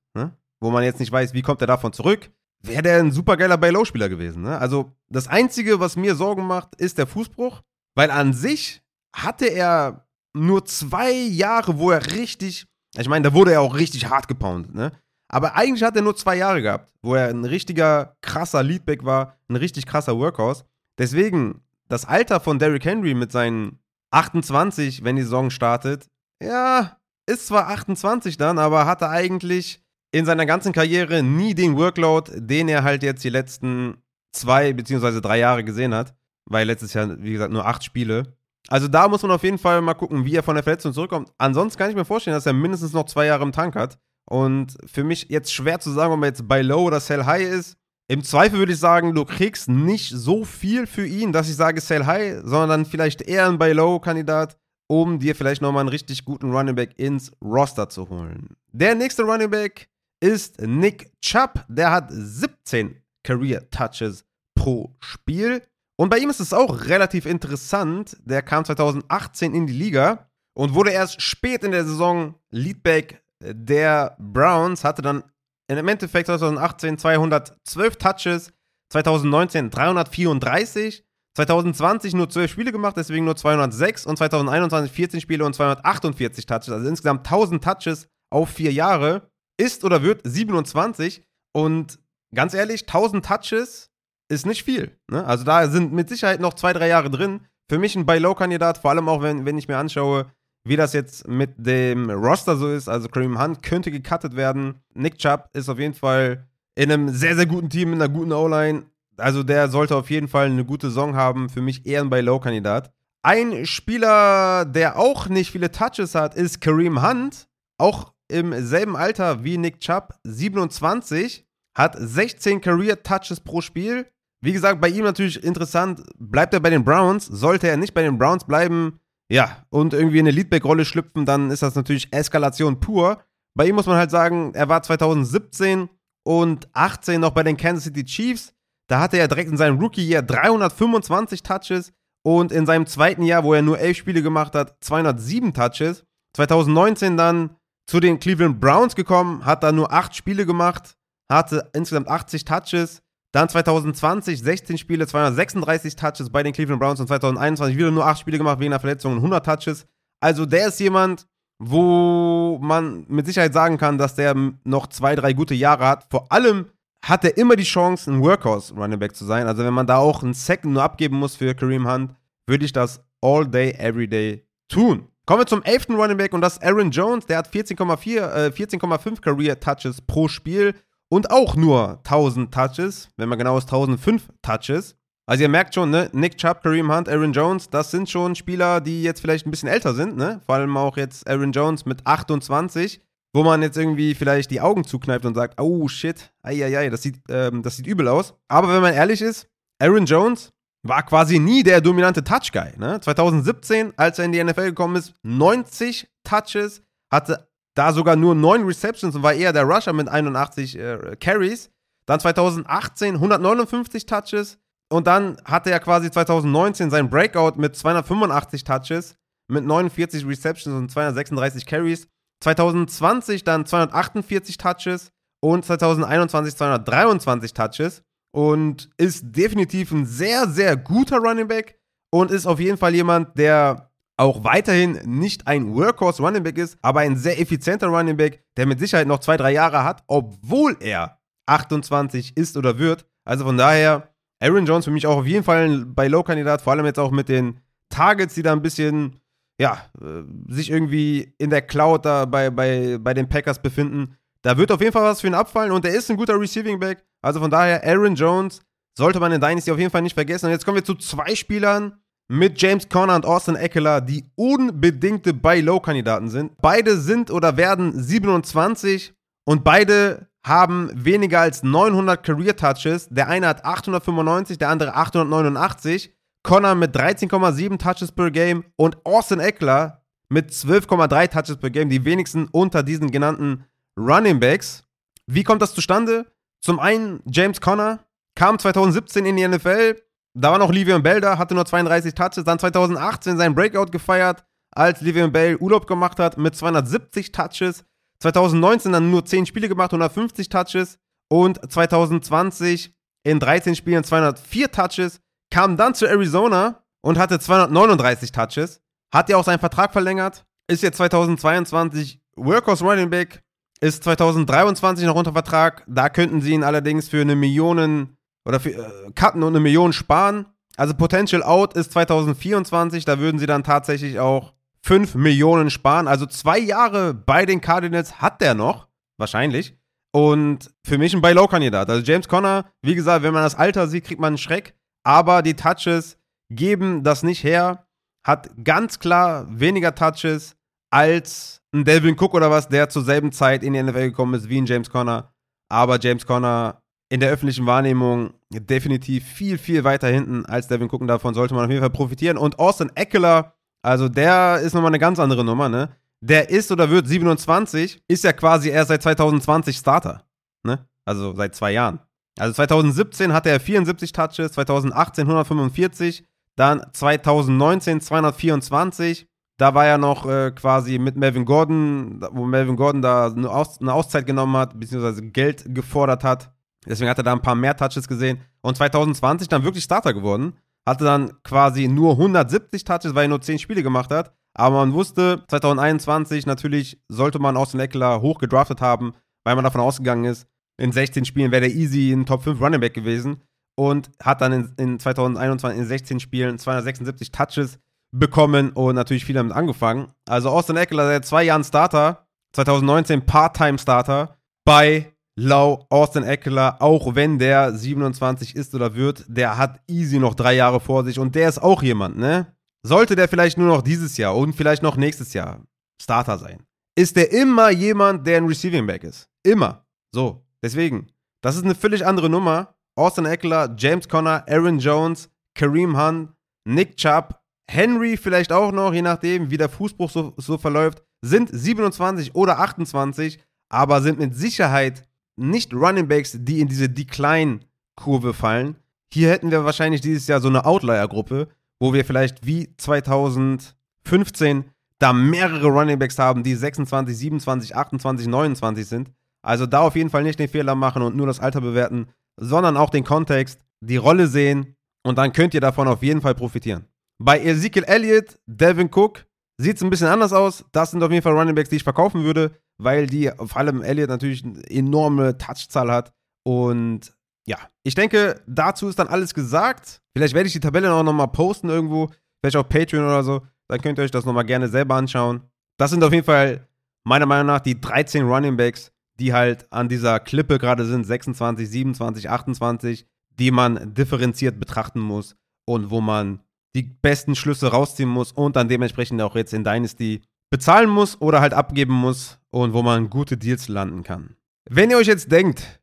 [0.59, 4.09] Wo man jetzt nicht weiß, wie kommt er davon zurück, wäre der ein supergeiler Buy-Low-Spieler
[4.09, 4.43] gewesen.
[4.43, 4.57] Ne?
[4.57, 7.61] Also das Einzige, was mir Sorgen macht, ist der Fußbruch,
[7.95, 8.81] weil an sich
[9.15, 14.09] hatte er nur zwei Jahre, wo er richtig, ich meine, da wurde er auch richtig
[14.09, 14.91] hart gepoundet, ne?
[15.29, 19.35] Aber eigentlich hat er nur zwei Jahre gehabt, wo er ein richtiger krasser Leadback war,
[19.49, 20.63] ein richtig krasser Workhorse.
[20.97, 23.79] Deswegen, das Alter von Derrick Henry mit seinen
[24.11, 26.07] 28, wenn die Saison startet,
[26.41, 32.31] ja, ist zwar 28 dann, aber hatte eigentlich in seiner ganzen Karriere nie den Workload,
[32.35, 33.97] den er halt jetzt die letzten
[34.31, 36.15] zwei beziehungsweise drei Jahre gesehen hat,
[36.45, 38.37] weil letztes Jahr, wie gesagt, nur acht Spiele.
[38.69, 41.31] Also da muss man auf jeden Fall mal gucken, wie er von der Verletzung zurückkommt.
[41.37, 43.97] Ansonsten kann ich mir vorstellen, dass er mindestens noch zwei Jahre im Tank hat.
[44.29, 47.47] Und für mich jetzt schwer zu sagen, ob er jetzt bei Low oder Sell High
[47.47, 47.77] ist.
[48.09, 51.81] Im Zweifel würde ich sagen, du kriegst nicht so viel für ihn, dass ich sage
[51.81, 56.25] Sell High, sondern vielleicht eher ein Buy Low Kandidat, um dir vielleicht nochmal einen richtig
[56.25, 58.55] guten Running Back ins Roster zu holen.
[58.71, 59.89] Der nächste Running Back
[60.19, 61.65] ist Nick Chubb.
[61.67, 64.25] Der hat 17 Career Touches
[64.55, 65.61] pro Spiel.
[65.97, 68.17] Und bei ihm ist es auch relativ interessant.
[68.23, 74.15] Der kam 2018 in die Liga und wurde erst spät in der Saison Leadback der
[74.19, 75.23] Browns hatte dann
[75.67, 78.53] im Endeffekt 2018 212 Touches,
[78.89, 81.03] 2019 334,
[81.35, 86.69] 2020 nur 12 Spiele gemacht, deswegen nur 206 und 2021 14 Spiele und 248 Touches,
[86.69, 91.99] also insgesamt 1000 Touches auf vier Jahre, ist oder wird 27 und
[92.33, 93.89] ganz ehrlich, 1000 Touches
[94.29, 94.97] ist nicht viel.
[95.09, 95.25] Ne?
[95.25, 97.41] Also da sind mit Sicherheit noch zwei, drei Jahre drin.
[97.69, 100.31] Für mich ein Buy-Low-Kandidat, vor allem auch wenn, wenn ich mir anschaue,
[100.65, 104.81] wie das jetzt mit dem Roster so ist, also Kareem Hunt könnte gecuttet werden.
[104.93, 108.33] Nick Chubb ist auf jeden Fall in einem sehr, sehr guten Team, mit einer guten
[108.33, 108.83] O-Line.
[109.17, 111.49] Also der sollte auf jeden Fall eine gute Saison haben.
[111.49, 112.91] Für mich eher ein Buy-Low-Kandidat.
[113.23, 117.47] Ein Spieler, der auch nicht viele Touches hat, ist Kareem Hunt.
[117.77, 124.07] Auch im selben Alter wie Nick Chubb, 27, hat 16 Career-Touches pro Spiel.
[124.41, 127.25] Wie gesagt, bei ihm natürlich interessant, bleibt er bei den Browns.
[127.25, 131.51] Sollte er nicht bei den Browns bleiben, ja, und irgendwie in eine Leadback-Rolle schlüpfen, dann
[131.51, 133.23] ist das natürlich Eskalation pur.
[133.55, 135.89] Bei ihm muss man halt sagen, er war 2017
[136.23, 138.53] und 18 noch bei den Kansas City Chiefs.
[138.87, 141.91] Da hatte er direkt in seinem Rookie-Jahr 325 Touches
[142.23, 146.05] und in seinem zweiten Jahr, wo er nur elf Spiele gemacht hat, 207 Touches.
[146.35, 147.56] 2019 dann
[147.87, 150.95] zu den Cleveland Browns gekommen, hat da nur acht Spiele gemacht,
[151.31, 153.01] hatte insgesamt 80 Touches.
[153.33, 158.19] Dann 2020 16 Spiele, 236 Touches bei den Cleveland Browns und 2021 wieder nur 8
[158.19, 159.85] Spiele gemacht wegen einer Verletzung und 100 Touches.
[160.21, 161.27] Also der ist jemand,
[161.59, 166.07] wo man mit Sicherheit sagen kann, dass der noch zwei, drei gute Jahre hat.
[166.09, 166.67] Vor allem
[167.05, 169.47] hat er immer die Chance, ein Workhorse Running Back zu sein.
[169.47, 172.15] Also wenn man da auch einen Second nur abgeben muss für Kareem Hunt,
[172.47, 175.07] würde ich das all day, every day tun.
[175.27, 175.89] Kommen wir zum 11.
[175.89, 177.25] Running Back und das ist Aaron Jones.
[177.25, 180.73] Der hat 14,4, äh, 14,5 Career Touches pro Spiel
[181.09, 184.95] und auch nur 1000 Touches, wenn man genau ist, 1005 Touches.
[185.25, 188.79] Also ihr merkt schon, ne, Nick Chubb, Kareem Hunt, Aaron Jones, das sind schon Spieler,
[188.79, 190.39] die jetzt vielleicht ein bisschen älter sind, ne?
[190.45, 193.01] Vor allem auch jetzt Aaron Jones mit 28,
[193.33, 197.19] wo man jetzt irgendwie vielleicht die Augen zukneift und sagt, oh shit, eieiei, das sieht,
[197.27, 198.33] ähm, das sieht übel aus.
[198.47, 200.53] Aber wenn man ehrlich ist, Aaron Jones
[200.87, 202.99] war quasi nie der dominante Touch-Guy, ne?
[202.99, 208.63] 2017, als er in die NFL gekommen ist, 90 Touches, hatte da sogar nur 9
[208.63, 211.69] Receptions und war eher der Rusher mit 81 äh, Carries.
[212.05, 214.57] Dann 2018 159 Touches.
[214.89, 219.15] Und dann hatte er quasi 2019 sein Breakout mit 285 Touches,
[219.49, 222.07] mit 49 Receptions und 236 Carries.
[222.41, 228.03] 2020 dann 248 Touches und 2021 223 Touches
[228.37, 231.79] und ist definitiv ein sehr, sehr guter Running Back
[232.11, 236.77] und ist auf jeden Fall jemand, der auch weiterhin nicht ein Workhorse Running Back ist,
[236.83, 240.77] aber ein sehr effizienter Running Back, der mit Sicherheit noch zwei, drei Jahre hat, obwohl
[240.81, 243.07] er 28 ist oder wird.
[243.25, 246.73] Also von daher, Aaron Jones für mich auch auf jeden Fall ein bei Low-Kandidat, vor
[246.73, 249.19] allem jetzt auch mit den Targets, die da ein bisschen,
[249.59, 254.15] ja, äh, sich irgendwie in der Cloud da bei, bei, bei den Packers befinden.
[254.41, 256.79] Da wird auf jeden Fall was für ihn abfallen und er ist ein guter Receiving
[256.79, 257.03] Back.
[257.21, 258.61] Also von daher, Aaron Jones
[258.97, 260.47] sollte man in Dynasty auf jeden Fall nicht vergessen.
[260.47, 265.33] Und jetzt kommen wir zu zwei Spielern, mit James Conner und Austin Eckler, die unbedingte
[265.33, 266.51] Buy-Low-Kandidaten sind.
[266.61, 269.13] Beide sind oder werden 27
[269.45, 273.09] und beide haben weniger als 900 Career-Touches.
[273.09, 276.13] Der eine hat 895, der andere 889.
[276.43, 282.05] Connor mit 13,7 Touches per Game und Austin Eckler mit 12,3 Touches per Game, die
[282.05, 283.65] wenigsten unter diesen genannten
[283.97, 284.83] Running Backs.
[285.25, 286.31] Wie kommt das zustande?
[286.61, 287.99] Zum einen James Conner
[288.35, 289.95] kam 2017 in die NFL,
[290.39, 292.43] da war noch Livian Bell da, hatte nur 32 Touches.
[292.43, 297.83] Dann 2018 sein Breakout gefeiert, als Livian Bell Urlaub gemacht hat mit 270 Touches.
[298.19, 300.99] 2019 dann nur 10 Spiele gemacht, 150 Touches.
[301.29, 305.21] Und 2020 in 13 Spielen 204 Touches.
[305.51, 308.81] Kam dann zu Arizona und hatte 239 Touches.
[309.11, 310.45] Hat ja auch seinen Vertrag verlängert.
[310.67, 313.41] Ist jetzt 2022 Workhorse Running Back.
[313.79, 315.83] Ist 2023 noch unter Vertrag.
[315.87, 319.93] Da könnten sie ihn allerdings für eine Millionen oder für, äh, cutten und eine Million
[319.93, 320.45] sparen.
[320.77, 326.07] Also Potential Out ist 2024, da würden sie dann tatsächlich auch 5 Millionen sparen.
[326.07, 328.87] Also zwei Jahre bei den Cardinals hat der noch,
[329.17, 329.75] wahrscheinlich.
[330.11, 331.89] Und für mich ein Buy-Low-Kandidat.
[331.89, 334.75] Also James Conner, wie gesagt, wenn man das Alter sieht, kriegt man einen Schreck.
[335.03, 336.17] Aber die Touches
[336.49, 337.87] geben das nicht her.
[338.23, 340.56] Hat ganz klar weniger Touches
[340.89, 344.49] als ein Delvin Cook oder was, der zur selben Zeit in die NFL gekommen ist
[344.49, 345.33] wie ein James Conner.
[345.69, 351.01] Aber James Conner in der öffentlichen Wahrnehmung definitiv viel, viel weiter hinten als Devin Cook.
[351.01, 352.37] Und davon sollte man auf jeden Fall profitieren.
[352.37, 355.89] Und Austin Eckler, also der ist nochmal eine ganz andere Nummer, ne?
[356.19, 360.23] Der ist oder wird 27, ist ja quasi erst seit 2020 Starter,
[360.63, 360.87] ne?
[361.05, 361.99] Also seit zwei Jahren.
[362.39, 369.27] Also 2017 hatte er 74 Touches, 2018 145, dann 2019 224.
[369.57, 373.81] Da war er noch äh, quasi mit Melvin Gordon, wo Melvin Gordon da eine, Aus
[373.81, 376.51] eine Auszeit genommen hat, beziehungsweise Geld gefordert hat.
[376.85, 378.39] Deswegen hat er da ein paar mehr Touches gesehen.
[378.61, 380.53] Und 2020 dann wirklich Starter geworden.
[380.87, 384.31] Hatte dann quasi nur 170 Touches, weil er nur 10 Spiele gemacht hat.
[384.53, 389.81] Aber man wusste, 2021 natürlich sollte man Austin Eckler hoch gedraftet haben, weil man davon
[389.81, 390.47] ausgegangen ist,
[390.79, 393.41] in 16 Spielen wäre der easy ein Top 5 Running Back gewesen.
[393.75, 397.79] Und hat dann in, in 2021 in 16 Spielen 276 Touches
[398.11, 400.11] bekommen und natürlich viel damit angefangen.
[400.25, 407.13] Also Austin Eckler seit zwei Jahren Starter, 2019 Part-Time Starter bei Lau Austin Eckler, auch
[407.13, 411.35] wenn der 27 ist oder wird, der hat easy noch drei Jahre vor sich und
[411.35, 412.55] der ist auch jemand, ne?
[412.83, 415.61] Sollte der vielleicht nur noch dieses Jahr und vielleicht noch nächstes Jahr
[416.01, 416.63] Starter sein,
[416.95, 419.29] ist der immer jemand, der ein Receiving Back ist.
[419.43, 419.85] Immer.
[420.11, 420.43] So.
[420.63, 421.07] Deswegen,
[421.41, 422.75] das ist eine völlig andere Nummer.
[422.95, 426.33] Austin Eckler, James Conner, Aaron Jones, Kareem Hunt,
[426.65, 427.39] Nick Chubb,
[427.69, 432.59] Henry vielleicht auch noch, je nachdem, wie der Fußbruch so, so verläuft, sind 27 oder
[432.59, 438.77] 28, aber sind mit Sicherheit nicht Running Backs, die in diese Decline-Kurve fallen.
[439.13, 441.47] Hier hätten wir wahrscheinlich dieses Jahr so eine Outlier-Gruppe,
[441.79, 444.65] wo wir vielleicht wie 2015
[444.99, 449.11] da mehrere Running Backs haben, die 26, 27, 28, 29 sind.
[449.43, 452.77] Also da auf jeden Fall nicht den Fehler machen und nur das Alter bewerten, sondern
[452.77, 456.85] auch den Kontext, die Rolle sehen und dann könnt ihr davon auf jeden Fall profitieren.
[457.19, 459.25] Bei Ezekiel Elliott, Devin Cook
[459.57, 460.65] sieht es ein bisschen anders aus.
[460.71, 463.81] Das sind auf jeden Fall Running Backs, die ich verkaufen würde weil die, vor allem
[463.81, 466.13] Elliott natürlich eine enorme Touchzahl hat.
[466.43, 467.13] Und
[467.47, 470.01] ja, ich denke, dazu ist dann alles gesagt.
[470.15, 473.45] Vielleicht werde ich die Tabelle auch nochmal posten irgendwo, vielleicht auf Patreon oder so.
[473.67, 475.41] Dann könnt ihr euch das nochmal gerne selber anschauen.
[475.77, 476.67] Das sind auf jeden Fall
[477.03, 481.69] meiner Meinung nach die 13 Running Backs, die halt an dieser Klippe gerade sind, 26,
[481.69, 483.07] 27, 28,
[483.39, 486.41] die man differenziert betrachten muss und wo man
[486.77, 491.41] die besten Schlüsse rausziehen muss und dann dementsprechend auch jetzt in Dynasty bezahlen muss oder
[491.41, 494.35] halt abgeben muss und wo man gute Deals landen kann.
[494.69, 495.81] Wenn ihr euch jetzt denkt,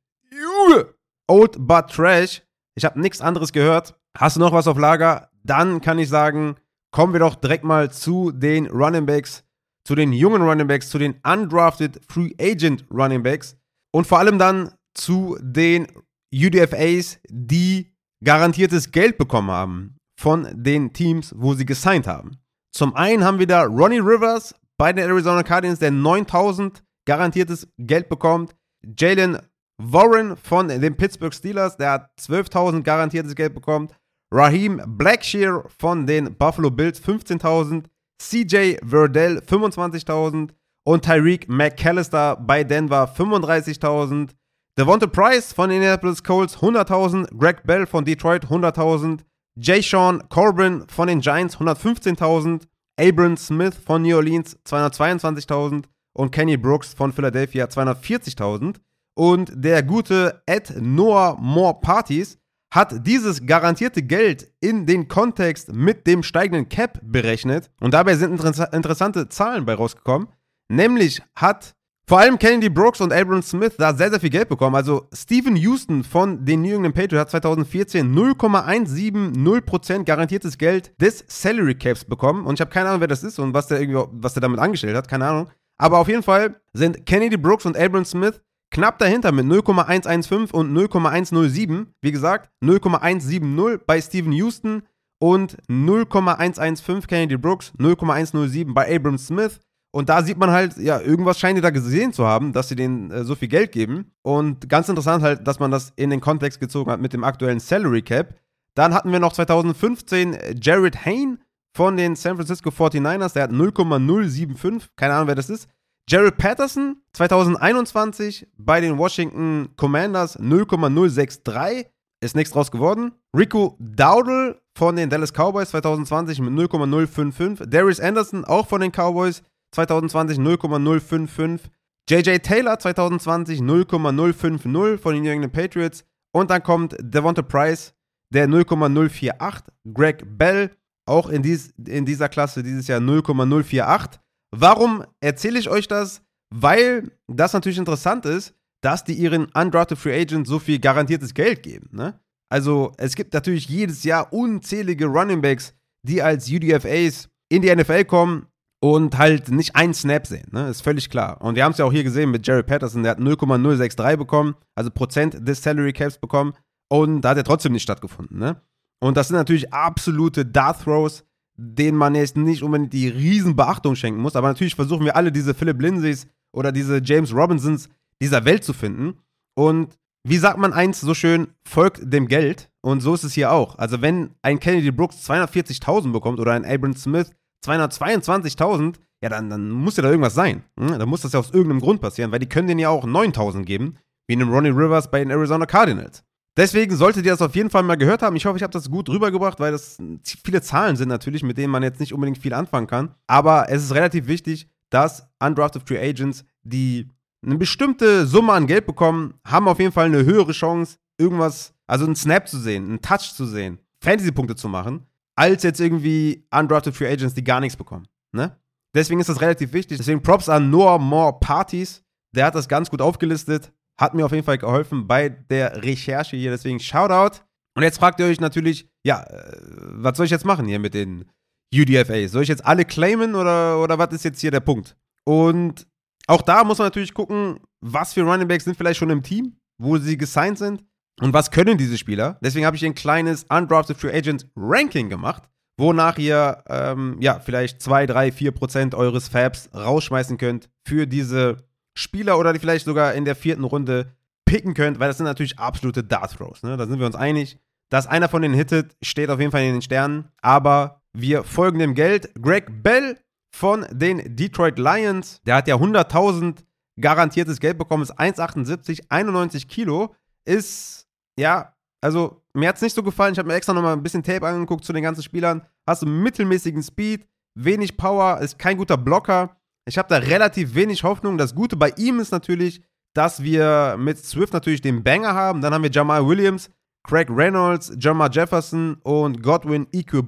[1.27, 2.43] Old but Trash,
[2.77, 5.31] ich habe nichts anderes gehört, hast du noch was auf Lager?
[5.43, 6.57] Dann kann ich sagen,
[6.93, 9.45] kommen wir doch direkt mal zu den Running Backs
[9.87, 13.57] zu den jungen Running Backs, zu den undrafted Free Agent Running Backs
[13.93, 15.87] und vor allem dann zu den
[16.33, 17.93] UDFAs, die
[18.25, 22.39] garantiertes Geld bekommen haben von den Teams, wo sie gesigned haben.
[22.73, 28.09] Zum einen haben wir da Ronnie Rivers bei den Arizona Cardinals, der 9000 garantiertes Geld
[28.09, 28.55] bekommt.
[28.99, 29.39] Jalen
[29.79, 33.89] Warren von den Pittsburgh Steelers, der hat 12.000 garantiertes Geld bekommen.
[34.33, 37.85] Raheem Blackshear von den Buffalo Bills 15.000.
[38.21, 40.51] CJ Verdell 25.000
[40.85, 44.31] und Tyreek McAllister bei Denver 35.000.
[44.79, 49.21] Devonta Price von Indianapolis Colts 100.000, Greg Bell von Detroit 100.000,
[49.57, 52.63] Jay Sean Corbin von den Giants 115.000,
[52.99, 58.77] Abram Smith von New Orleans 222.000 und Kenny Brooks von Philadelphia 240.000.
[59.17, 62.39] Und der gute Ed Noah More Parties
[62.73, 67.71] hat dieses garantierte Geld in den Kontext mit dem steigenden Cap berechnet.
[67.81, 70.27] Und dabei sind inter interessante Zahlen bei rausgekommen.
[70.69, 71.74] Nämlich hat
[72.07, 74.77] vor allem Kennedy Brooks und Abram Smith da sehr, sehr viel Geld bekommen.
[74.77, 81.75] Also Stephen Houston von den New England Patriots hat 2014 0,170% garantiertes Geld des Salary
[81.75, 82.45] Caps bekommen.
[82.45, 84.61] Und ich habe keine Ahnung, wer das ist und was der, irgendwie, was der damit
[84.61, 85.09] angestellt hat.
[85.09, 85.51] Keine Ahnung.
[85.79, 88.41] Aber auf jeden Fall sind Kennedy Brooks und Abram Smith
[88.75, 91.95] Knapp dahinter mit 0,115 und 0,107.
[92.01, 94.83] Wie gesagt, 0,170 bei Steven Houston
[95.21, 99.61] und 0,115 Kennedy Brooks, 0,107 bei Abram Smith.
[99.95, 102.75] Und da sieht man halt, ja, irgendwas scheinen die da gesehen zu haben, dass sie
[102.75, 104.11] denen äh, so viel Geld geben.
[104.23, 107.61] Und ganz interessant halt, dass man das in den Kontext gezogen hat mit dem aktuellen
[107.61, 108.35] Salary Cap.
[108.75, 111.39] Dann hatten wir noch 2015 Jared Hain
[111.77, 115.69] von den San Francisco 49ers, der hat 0,075, keine Ahnung, wer das ist.
[116.09, 121.87] Jared Patterson 2021 bei den Washington Commanders 0,063.
[122.21, 123.13] Ist nichts draus geworden.
[123.37, 127.69] Rico Dowdle von den Dallas Cowboys 2020 mit 0,055.
[127.69, 131.71] Darius Anderson auch von den Cowboys 2020 0,055.
[132.09, 136.05] JJ Taylor 2020 0,050 von den New England Patriots.
[136.33, 137.95] Und dann kommt Devonta Price,
[138.33, 139.65] der 0,048.
[139.93, 140.71] Greg Bell
[141.07, 144.21] auch in, dies, in dieser Klasse dieses Jahr 0,048.
[144.51, 146.23] Warum erzähle ich euch das?
[146.55, 151.63] Weil das natürlich interessant ist, dass die ihren undrafted Free Agents so viel garantiertes Geld
[151.63, 151.89] geben.
[151.93, 152.19] Ne?
[152.51, 155.75] Also es gibt natürlich jedes Jahr unzählige Running Backs,
[156.07, 158.47] die als UDFAs in die NFL kommen
[158.85, 160.47] und halt nicht einen Snap sehen.
[160.51, 160.69] Ne?
[160.69, 161.41] Ist völlig klar.
[161.41, 164.57] Und wir haben es ja auch hier gesehen mit Jerry Patterson, der hat 0,063 bekommen,
[164.75, 166.53] also Prozent des Salary Caps bekommen
[166.91, 168.39] und da hat er trotzdem nicht stattgefunden.
[168.39, 168.61] Ne?
[169.01, 171.25] Und das sind natürlich absolute Dart Throws,
[171.57, 174.37] denen man jetzt nicht unbedingt die Riesenbeachtung schenken muss.
[174.37, 177.89] Aber natürlich versuchen wir alle diese Philip Lindsays oder diese James Robinsons
[178.21, 179.15] dieser Welt zu finden.
[179.55, 182.71] Und wie sagt man eins so schön, folgt dem Geld.
[182.83, 183.79] Und so ist es hier auch.
[183.79, 187.31] Also wenn ein Kennedy Brooks 240.000 bekommt oder ein Abram Smith
[187.65, 190.65] 222.000, ja, dann, dann muss ja da irgendwas sein.
[190.79, 190.99] Hm?
[190.99, 193.65] Dann muss das ja aus irgendeinem Grund passieren, weil die können denen ja auch 9.000
[193.65, 193.97] geben,
[194.27, 196.23] wie einem Ronnie Rivers bei den Arizona Cardinals.
[196.57, 198.37] Deswegen solltet ihr das auf jeden Fall mal gehört haben.
[198.37, 201.73] Ich hoffe, ich habe das gut rübergebracht, weil das viele Zahlen sind natürlich, mit denen
[201.73, 203.15] man jetzt nicht unbedingt viel anfangen kann.
[203.27, 207.09] Aber es ist relativ wichtig, dass undrafted Free Agents, die
[207.45, 212.05] eine bestimmte Summe an Geld bekommen, haben auf jeden Fall eine höhere Chance, irgendwas, also
[212.05, 216.95] einen Snap zu sehen, einen Touch zu sehen, Fantasy-Punkte zu machen, als jetzt irgendwie undrafted
[216.95, 218.07] Free Agents, die gar nichts bekommen.
[218.33, 218.57] Ne?
[218.95, 219.99] Deswegen ist das relativ wichtig.
[219.99, 222.03] Deswegen Props an Noah More Parties.
[222.35, 223.73] Der hat das ganz gut aufgelistet.
[224.01, 227.41] Hat mir auf jeden Fall geholfen bei der Recherche hier, deswegen Shoutout.
[227.77, 230.95] Und jetzt fragt ihr euch natürlich, ja, äh, was soll ich jetzt machen hier mit
[230.95, 231.31] den
[231.73, 232.33] UDFAs?
[232.33, 234.97] Soll ich jetzt alle claimen oder, oder was ist jetzt hier der Punkt?
[235.25, 235.87] Und
[236.27, 239.57] auch da muss man natürlich gucken, was für Running Backs sind vielleicht schon im Team,
[239.79, 240.85] wo sie gesigned sind
[241.21, 242.39] und was können diese Spieler.
[242.43, 245.45] Deswegen habe ich ein kleines Undrafted Free Agent Ranking gemacht,
[245.77, 251.69] wonach ihr ähm, ja vielleicht 2, 3, 4 Prozent eures Fabs rausschmeißen könnt für diese
[251.97, 254.13] Spieler oder die vielleicht sogar in der vierten Runde
[254.45, 256.63] picken könnt, weil das sind natürlich absolute Dart Throws.
[256.63, 256.77] Ne?
[256.77, 257.59] Da sind wir uns einig.
[257.91, 260.29] Dass einer von denen hittet, steht auf jeden Fall in den Sternen.
[260.43, 262.35] Aber wir folgen dem Geld.
[262.41, 263.19] Greg Bell
[263.55, 266.65] von den Detroit Lions, der hat ja 100.000
[267.01, 270.15] garantiertes Geld bekommen, ist 1,78, 91 Kilo.
[270.45, 271.04] Ist,
[271.39, 273.33] ja, also mir hat es nicht so gefallen.
[273.33, 275.63] Ich habe mir extra nochmal ein bisschen Tape angeguckt zu den ganzen Spielern.
[275.87, 279.57] Hast du mittelmäßigen Speed, wenig Power, ist kein guter Blocker.
[279.87, 281.37] Ich habe da relativ wenig Hoffnung.
[281.37, 282.83] Das Gute bei ihm ist natürlich,
[283.15, 285.61] dass wir mit Swift natürlich den Banger haben.
[285.61, 286.71] Dann haben wir Jamal Williams,
[287.05, 290.23] Craig Reynolds, Jamal Jefferson und Godwin Ike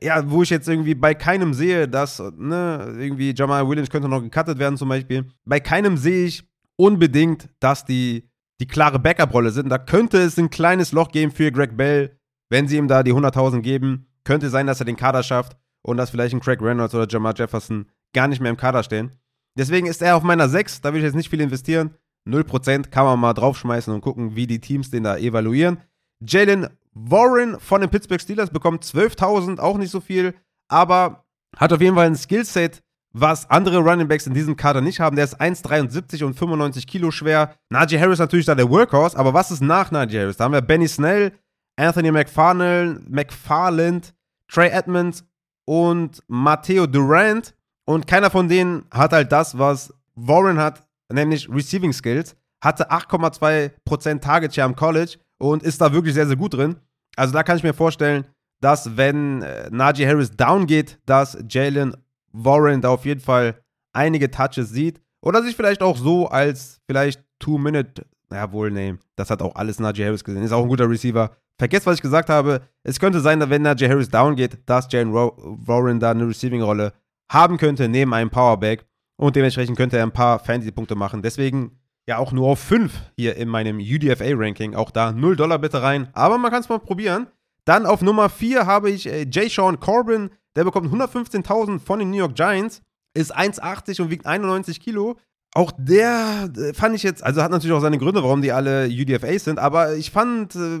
[0.00, 4.22] Ja, wo ich jetzt irgendwie bei keinem sehe, dass, ne, irgendwie Jamal Williams könnte noch
[4.22, 5.28] gecuttet werden zum Beispiel.
[5.44, 8.31] Bei keinem sehe ich unbedingt, dass die
[8.62, 9.70] die klare Backup-Rolle sind.
[9.70, 12.16] Da könnte es ein kleines Loch geben für Greg Bell,
[12.48, 14.06] wenn sie ihm da die 100.000 geben.
[14.22, 17.34] Könnte sein, dass er den Kader schafft und dass vielleicht ein Craig Reynolds oder Jamal
[17.36, 19.16] Jefferson gar nicht mehr im Kader stehen.
[19.58, 21.96] Deswegen ist er auf meiner 6, da will ich jetzt nicht viel investieren.
[22.24, 25.78] 0% kann man mal draufschmeißen und gucken, wie die Teams den da evaluieren.
[26.24, 30.34] Jalen Warren von den Pittsburgh Steelers bekommt 12.000, auch nicht so viel,
[30.68, 31.24] aber
[31.56, 32.80] hat auf jeden Fall ein Skillset,
[33.12, 35.16] was andere Running Backs in diesem Kader nicht haben.
[35.16, 37.54] Der ist 1,73 und 95 Kilo schwer.
[37.68, 40.36] Najee Harris natürlich da der Workhorse, aber was ist nach Najee Harris?
[40.36, 41.32] Da haben wir Benny Snell,
[41.76, 44.14] Anthony McFarland, McFarland
[44.48, 45.24] Trey Edmonds
[45.64, 47.54] und Matteo Durant.
[47.84, 52.36] Und keiner von denen hat halt das, was Warren hat, nämlich Receiving Skills.
[52.62, 56.76] Hatte 8,2% Target Share am College und ist da wirklich sehr, sehr gut drin.
[57.16, 58.26] Also da kann ich mir vorstellen,
[58.60, 61.96] dass wenn äh, Najee Harris down geht, dass Jalen
[62.32, 63.62] Warren da auf jeden Fall
[63.92, 65.00] einige Touches sieht.
[65.20, 69.78] Oder sich vielleicht auch so als vielleicht Two-Minute, ja wohl, nee, das hat auch alles
[69.78, 70.42] Najee Harris gesehen.
[70.42, 71.30] Ist auch ein guter Receiver.
[71.58, 72.62] Vergesst, was ich gesagt habe.
[72.82, 76.92] Es könnte sein, wenn Najee Harris down geht, dass Jalen Warren da eine Receiving-Rolle
[77.30, 78.84] haben könnte neben einem Powerback.
[79.16, 81.22] Und dementsprechend könnte er ein paar Fantasy-Punkte machen.
[81.22, 84.74] Deswegen ja auch nur auf 5 hier in meinem UDFA-Ranking.
[84.74, 86.08] Auch da 0 Dollar bitte rein.
[86.12, 87.28] Aber man kann es mal probieren.
[87.64, 90.30] Dann auf Nummer 4 habe ich äh, Jay Sean Corbin.
[90.56, 92.82] Der bekommt 115.000 von den New York Giants.
[93.14, 95.16] Ist 1,80 und wiegt 91 Kilo.
[95.54, 98.86] Auch der äh, fand ich jetzt, also hat natürlich auch seine Gründe, warum die alle
[98.86, 100.80] UDFAs sind, aber ich fand äh,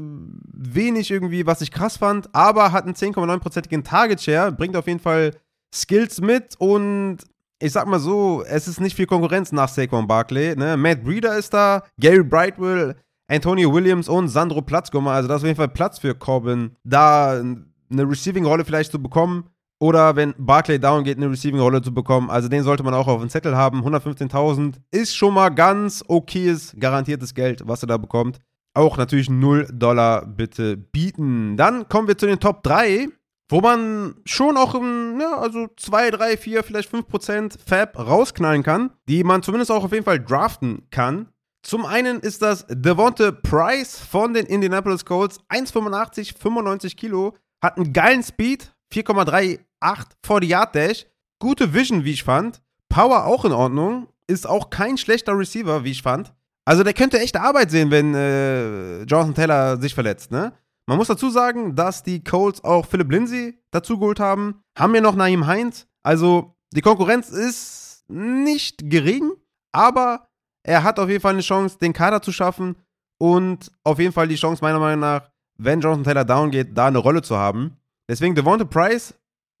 [0.54, 5.00] wenig irgendwie, was ich krass fand, aber hat einen 10,9%igen Target Share, bringt auf jeden
[5.00, 5.32] Fall
[5.74, 7.18] Skills mit und
[7.58, 10.56] ich sag mal so, es ist nicht viel Konkurrenz nach Saquon Barkley.
[10.56, 10.76] Ne?
[10.76, 12.96] Matt Breeder ist da, Gary Brightwell,
[13.28, 15.12] Antonio Williams und Sandro Platzgummer.
[15.12, 19.44] Also da ist auf jeden Fall Platz für Corbin, da eine Receiving-Rolle vielleicht zu bekommen.
[19.82, 22.30] Oder wenn Barclay down geht, eine Receiving-Rolle zu bekommen.
[22.30, 23.82] Also den sollte man auch auf dem Zettel haben.
[23.84, 28.38] 115.000 ist schon mal ganz okayes, garantiertes Geld, was er da bekommt.
[28.74, 31.56] Auch natürlich 0 Dollar bitte bieten.
[31.56, 33.08] Dann kommen wir zu den Top 3,
[33.48, 38.92] wo man schon auch im, ja, also 2, 3, 4, vielleicht 5% Fab rausknallen kann,
[39.08, 41.26] die man zumindest auch auf jeden Fall draften kann.
[41.64, 45.40] Zum einen ist das Devonte Price von den Indianapolis Colts.
[45.48, 47.34] 1,85, 95 Kilo.
[47.60, 51.06] Hat einen geilen Speed, 4,3 8 vor die Yard Dash.
[51.38, 52.62] Gute Vision, wie ich fand.
[52.88, 54.08] Power auch in Ordnung.
[54.26, 56.32] Ist auch kein schlechter Receiver, wie ich fand.
[56.64, 60.52] Also der könnte echte Arbeit sehen, wenn äh, Jonathan Taylor sich verletzt, ne?
[60.86, 64.62] Man muss dazu sagen, dass die Colts auch Philip Lindsay dazugeholt haben.
[64.76, 65.86] Haben wir noch Naim Heinz.
[66.02, 69.32] Also die Konkurrenz ist nicht gering,
[69.72, 70.28] aber
[70.64, 72.76] er hat auf jeden Fall eine Chance, den Kader zu schaffen
[73.18, 76.86] und auf jeden Fall die Chance, meiner Meinung nach, wenn Jonathan Taylor down geht, da
[76.88, 77.76] eine Rolle zu haben.
[78.12, 79.14] Deswegen Devonta Price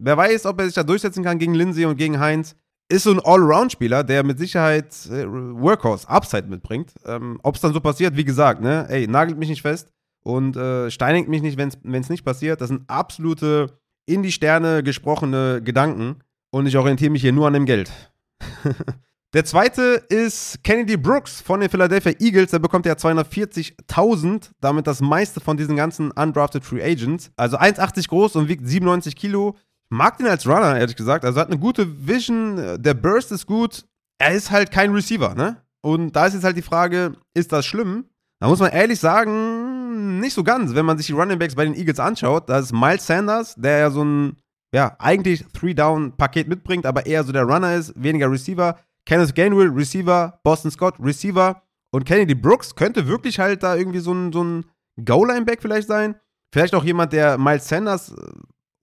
[0.04, 2.56] Wer weiß, ob er sich da durchsetzen kann gegen Lindsay und gegen Heinz.
[2.88, 6.92] Ist so ein Allround-Spieler, der mit Sicherheit äh, Workhorse, Upside mitbringt.
[7.06, 8.86] Ähm, ob es dann so passiert, wie gesagt, ne?
[8.88, 9.92] Ey, nagelt mich nicht fest
[10.24, 12.60] und äh, steinigt mich nicht, wenn es nicht passiert.
[12.60, 16.16] Das sind absolute in die Sterne gesprochene Gedanken
[16.50, 17.92] und ich orientiere mich hier nur an dem Geld.
[19.34, 22.50] Der zweite ist Kennedy Brooks von den Philadelphia Eagles.
[22.50, 27.30] Der bekommt ja 240.000, damit das meiste von diesen ganzen undrafted Free Agents.
[27.36, 29.56] Also 1,80 groß und wiegt 97 Kilo
[29.88, 31.24] mag den als Runner, ehrlich gesagt.
[31.24, 33.84] Also hat eine gute Vision, der Burst ist gut.
[34.18, 35.62] Er ist halt kein Receiver, ne?
[35.82, 38.04] Und da ist jetzt halt die Frage, ist das schlimm?
[38.40, 40.74] Da muss man ehrlich sagen, nicht so ganz.
[40.74, 43.78] Wenn man sich die Running Backs bei den Eagles anschaut, da ist Miles Sanders, der
[43.78, 44.36] ja so ein,
[44.74, 48.78] ja, eigentlich Three-Down-Paket mitbringt, aber eher so der Runner ist, weniger Receiver.
[49.06, 50.40] Kenneth Gainwell, Receiver.
[50.42, 51.62] Boston Scott, Receiver.
[51.90, 54.64] Und Kennedy Brooks könnte wirklich halt da irgendwie so ein, so ein
[55.04, 56.16] Goal-Line-Back vielleicht sein.
[56.52, 58.14] Vielleicht auch jemand, der Miles Sanders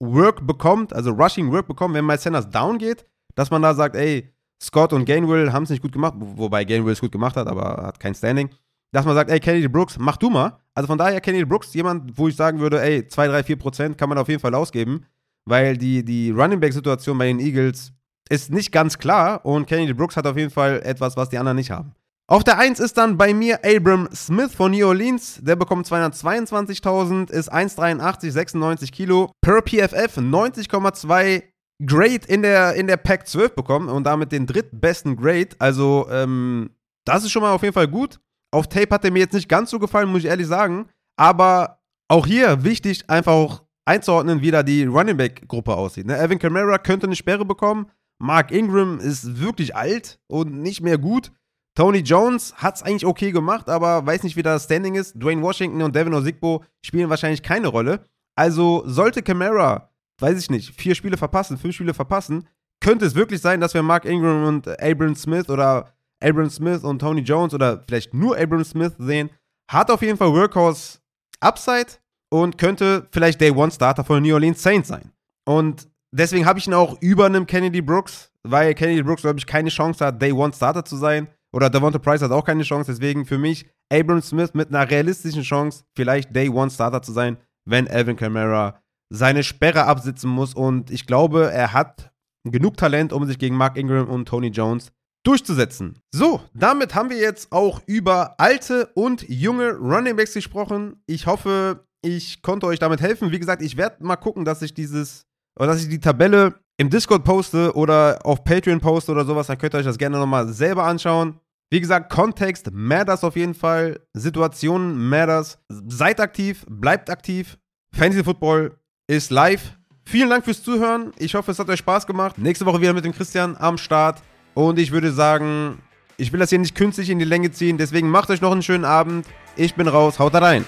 [0.01, 3.05] Work bekommt, also Rushing Work bekommt, wenn Miles Sanders down geht,
[3.36, 6.93] dass man da sagt, ey, Scott und Gainwell haben es nicht gut gemacht, wobei Gainwell
[6.93, 8.49] es gut gemacht hat, aber hat kein Standing.
[8.91, 10.59] Dass man sagt, ey, Kennedy Brooks, mach du mal.
[10.74, 13.97] Also von daher, Kennedy Brooks, jemand, wo ich sagen würde, ey, 2, 3, 4 Prozent
[13.97, 15.05] kann man auf jeden Fall ausgeben,
[15.45, 17.93] weil die, die Running Back-Situation bei den Eagles
[18.30, 21.57] ist nicht ganz klar und Kennedy Brooks hat auf jeden Fall etwas, was die anderen
[21.57, 21.93] nicht haben.
[22.30, 25.39] Auf der 1 ist dann bei mir Abram Smith von New Orleans.
[25.41, 29.32] Der bekommt 222.000, ist 1,83, 96 Kilo.
[29.41, 31.41] Per PFF 90,2
[31.84, 35.49] Grade in der, in der Pack 12 bekommen und damit den drittbesten Grade.
[35.57, 36.70] Also, ähm,
[37.03, 38.20] das ist schon mal auf jeden Fall gut.
[38.51, 40.88] Auf Tape hat er mir jetzt nicht ganz so gefallen, muss ich ehrlich sagen.
[41.17, 46.05] Aber auch hier wichtig, einfach auch einzuordnen, wie da die Running Back-Gruppe aussieht.
[46.05, 46.20] Ne?
[46.20, 47.88] Evan Kamara könnte eine Sperre bekommen.
[48.20, 51.32] Mark Ingram ist wirklich alt und nicht mehr gut.
[51.76, 55.13] Tony Jones hat es eigentlich okay gemacht, aber weiß nicht, wie das Standing ist.
[55.15, 58.03] Dwayne Washington und Devin Osigbo spielen wahrscheinlich keine Rolle.
[58.36, 59.89] Also sollte Camara,
[60.20, 62.47] weiß ich nicht, vier Spiele verpassen, fünf Spiele verpassen,
[62.82, 66.99] könnte es wirklich sein, dass wir Mark Ingram und Abram Smith oder Abram Smith und
[66.99, 69.30] Tony Jones oder vielleicht nur Abram Smith sehen.
[69.70, 70.99] Hat auf jeden Fall Workhorse
[71.39, 71.99] Upside
[72.30, 75.11] und könnte vielleicht Day One Starter von New Orleans Saints sein.
[75.45, 79.45] Und deswegen habe ich ihn auch über einem Kennedy Brooks weil Kenny Brooks, glaube ich,
[79.45, 81.28] keine Chance hat, Day One Starter zu sein.
[81.51, 82.91] Oder Devonta Price hat auch keine Chance.
[82.91, 87.38] Deswegen für mich Abram Smith mit einer realistischen Chance, vielleicht Day One Starter zu sein,
[87.66, 88.82] wenn Alvin Kamara
[89.12, 90.53] seine Sperre absitzen muss.
[90.53, 92.12] Und ich glaube, er hat
[92.43, 94.91] genug Talent, um sich gegen Mark Ingram und Tony Jones
[95.26, 95.99] durchzusetzen.
[96.14, 101.01] So, damit haben wir jetzt auch über alte und junge Running Backs gesprochen.
[101.07, 103.32] Ich hoffe, ich konnte euch damit helfen.
[103.32, 105.26] Wie gesagt, ich werde mal gucken, dass ich dieses,
[105.58, 109.47] oder dass ich die Tabelle im Discord poste oder auf Patreon poste oder sowas.
[109.47, 111.39] Dann könnt ihr euch das gerne nochmal selber anschauen.
[111.72, 114.00] Wie gesagt, Kontext matters auf jeden Fall.
[114.14, 115.60] Situationen matters.
[115.88, 117.58] Seid aktiv, bleibt aktiv.
[117.93, 118.78] Fantasy Football
[119.08, 119.78] ist live.
[120.06, 121.12] Vielen Dank fürs Zuhören.
[121.20, 122.38] Ich hoffe, es hat euch Spaß gemacht.
[122.38, 124.24] Nächste Woche wieder mit dem Christian am Start.
[124.56, 125.80] Und ich würde sagen,
[126.18, 127.78] ich will das hier nicht künstlich in die Länge ziehen.
[127.78, 129.28] Deswegen macht euch noch einen schönen Abend.
[129.56, 130.18] Ich bin raus.
[130.18, 130.66] Haut rein.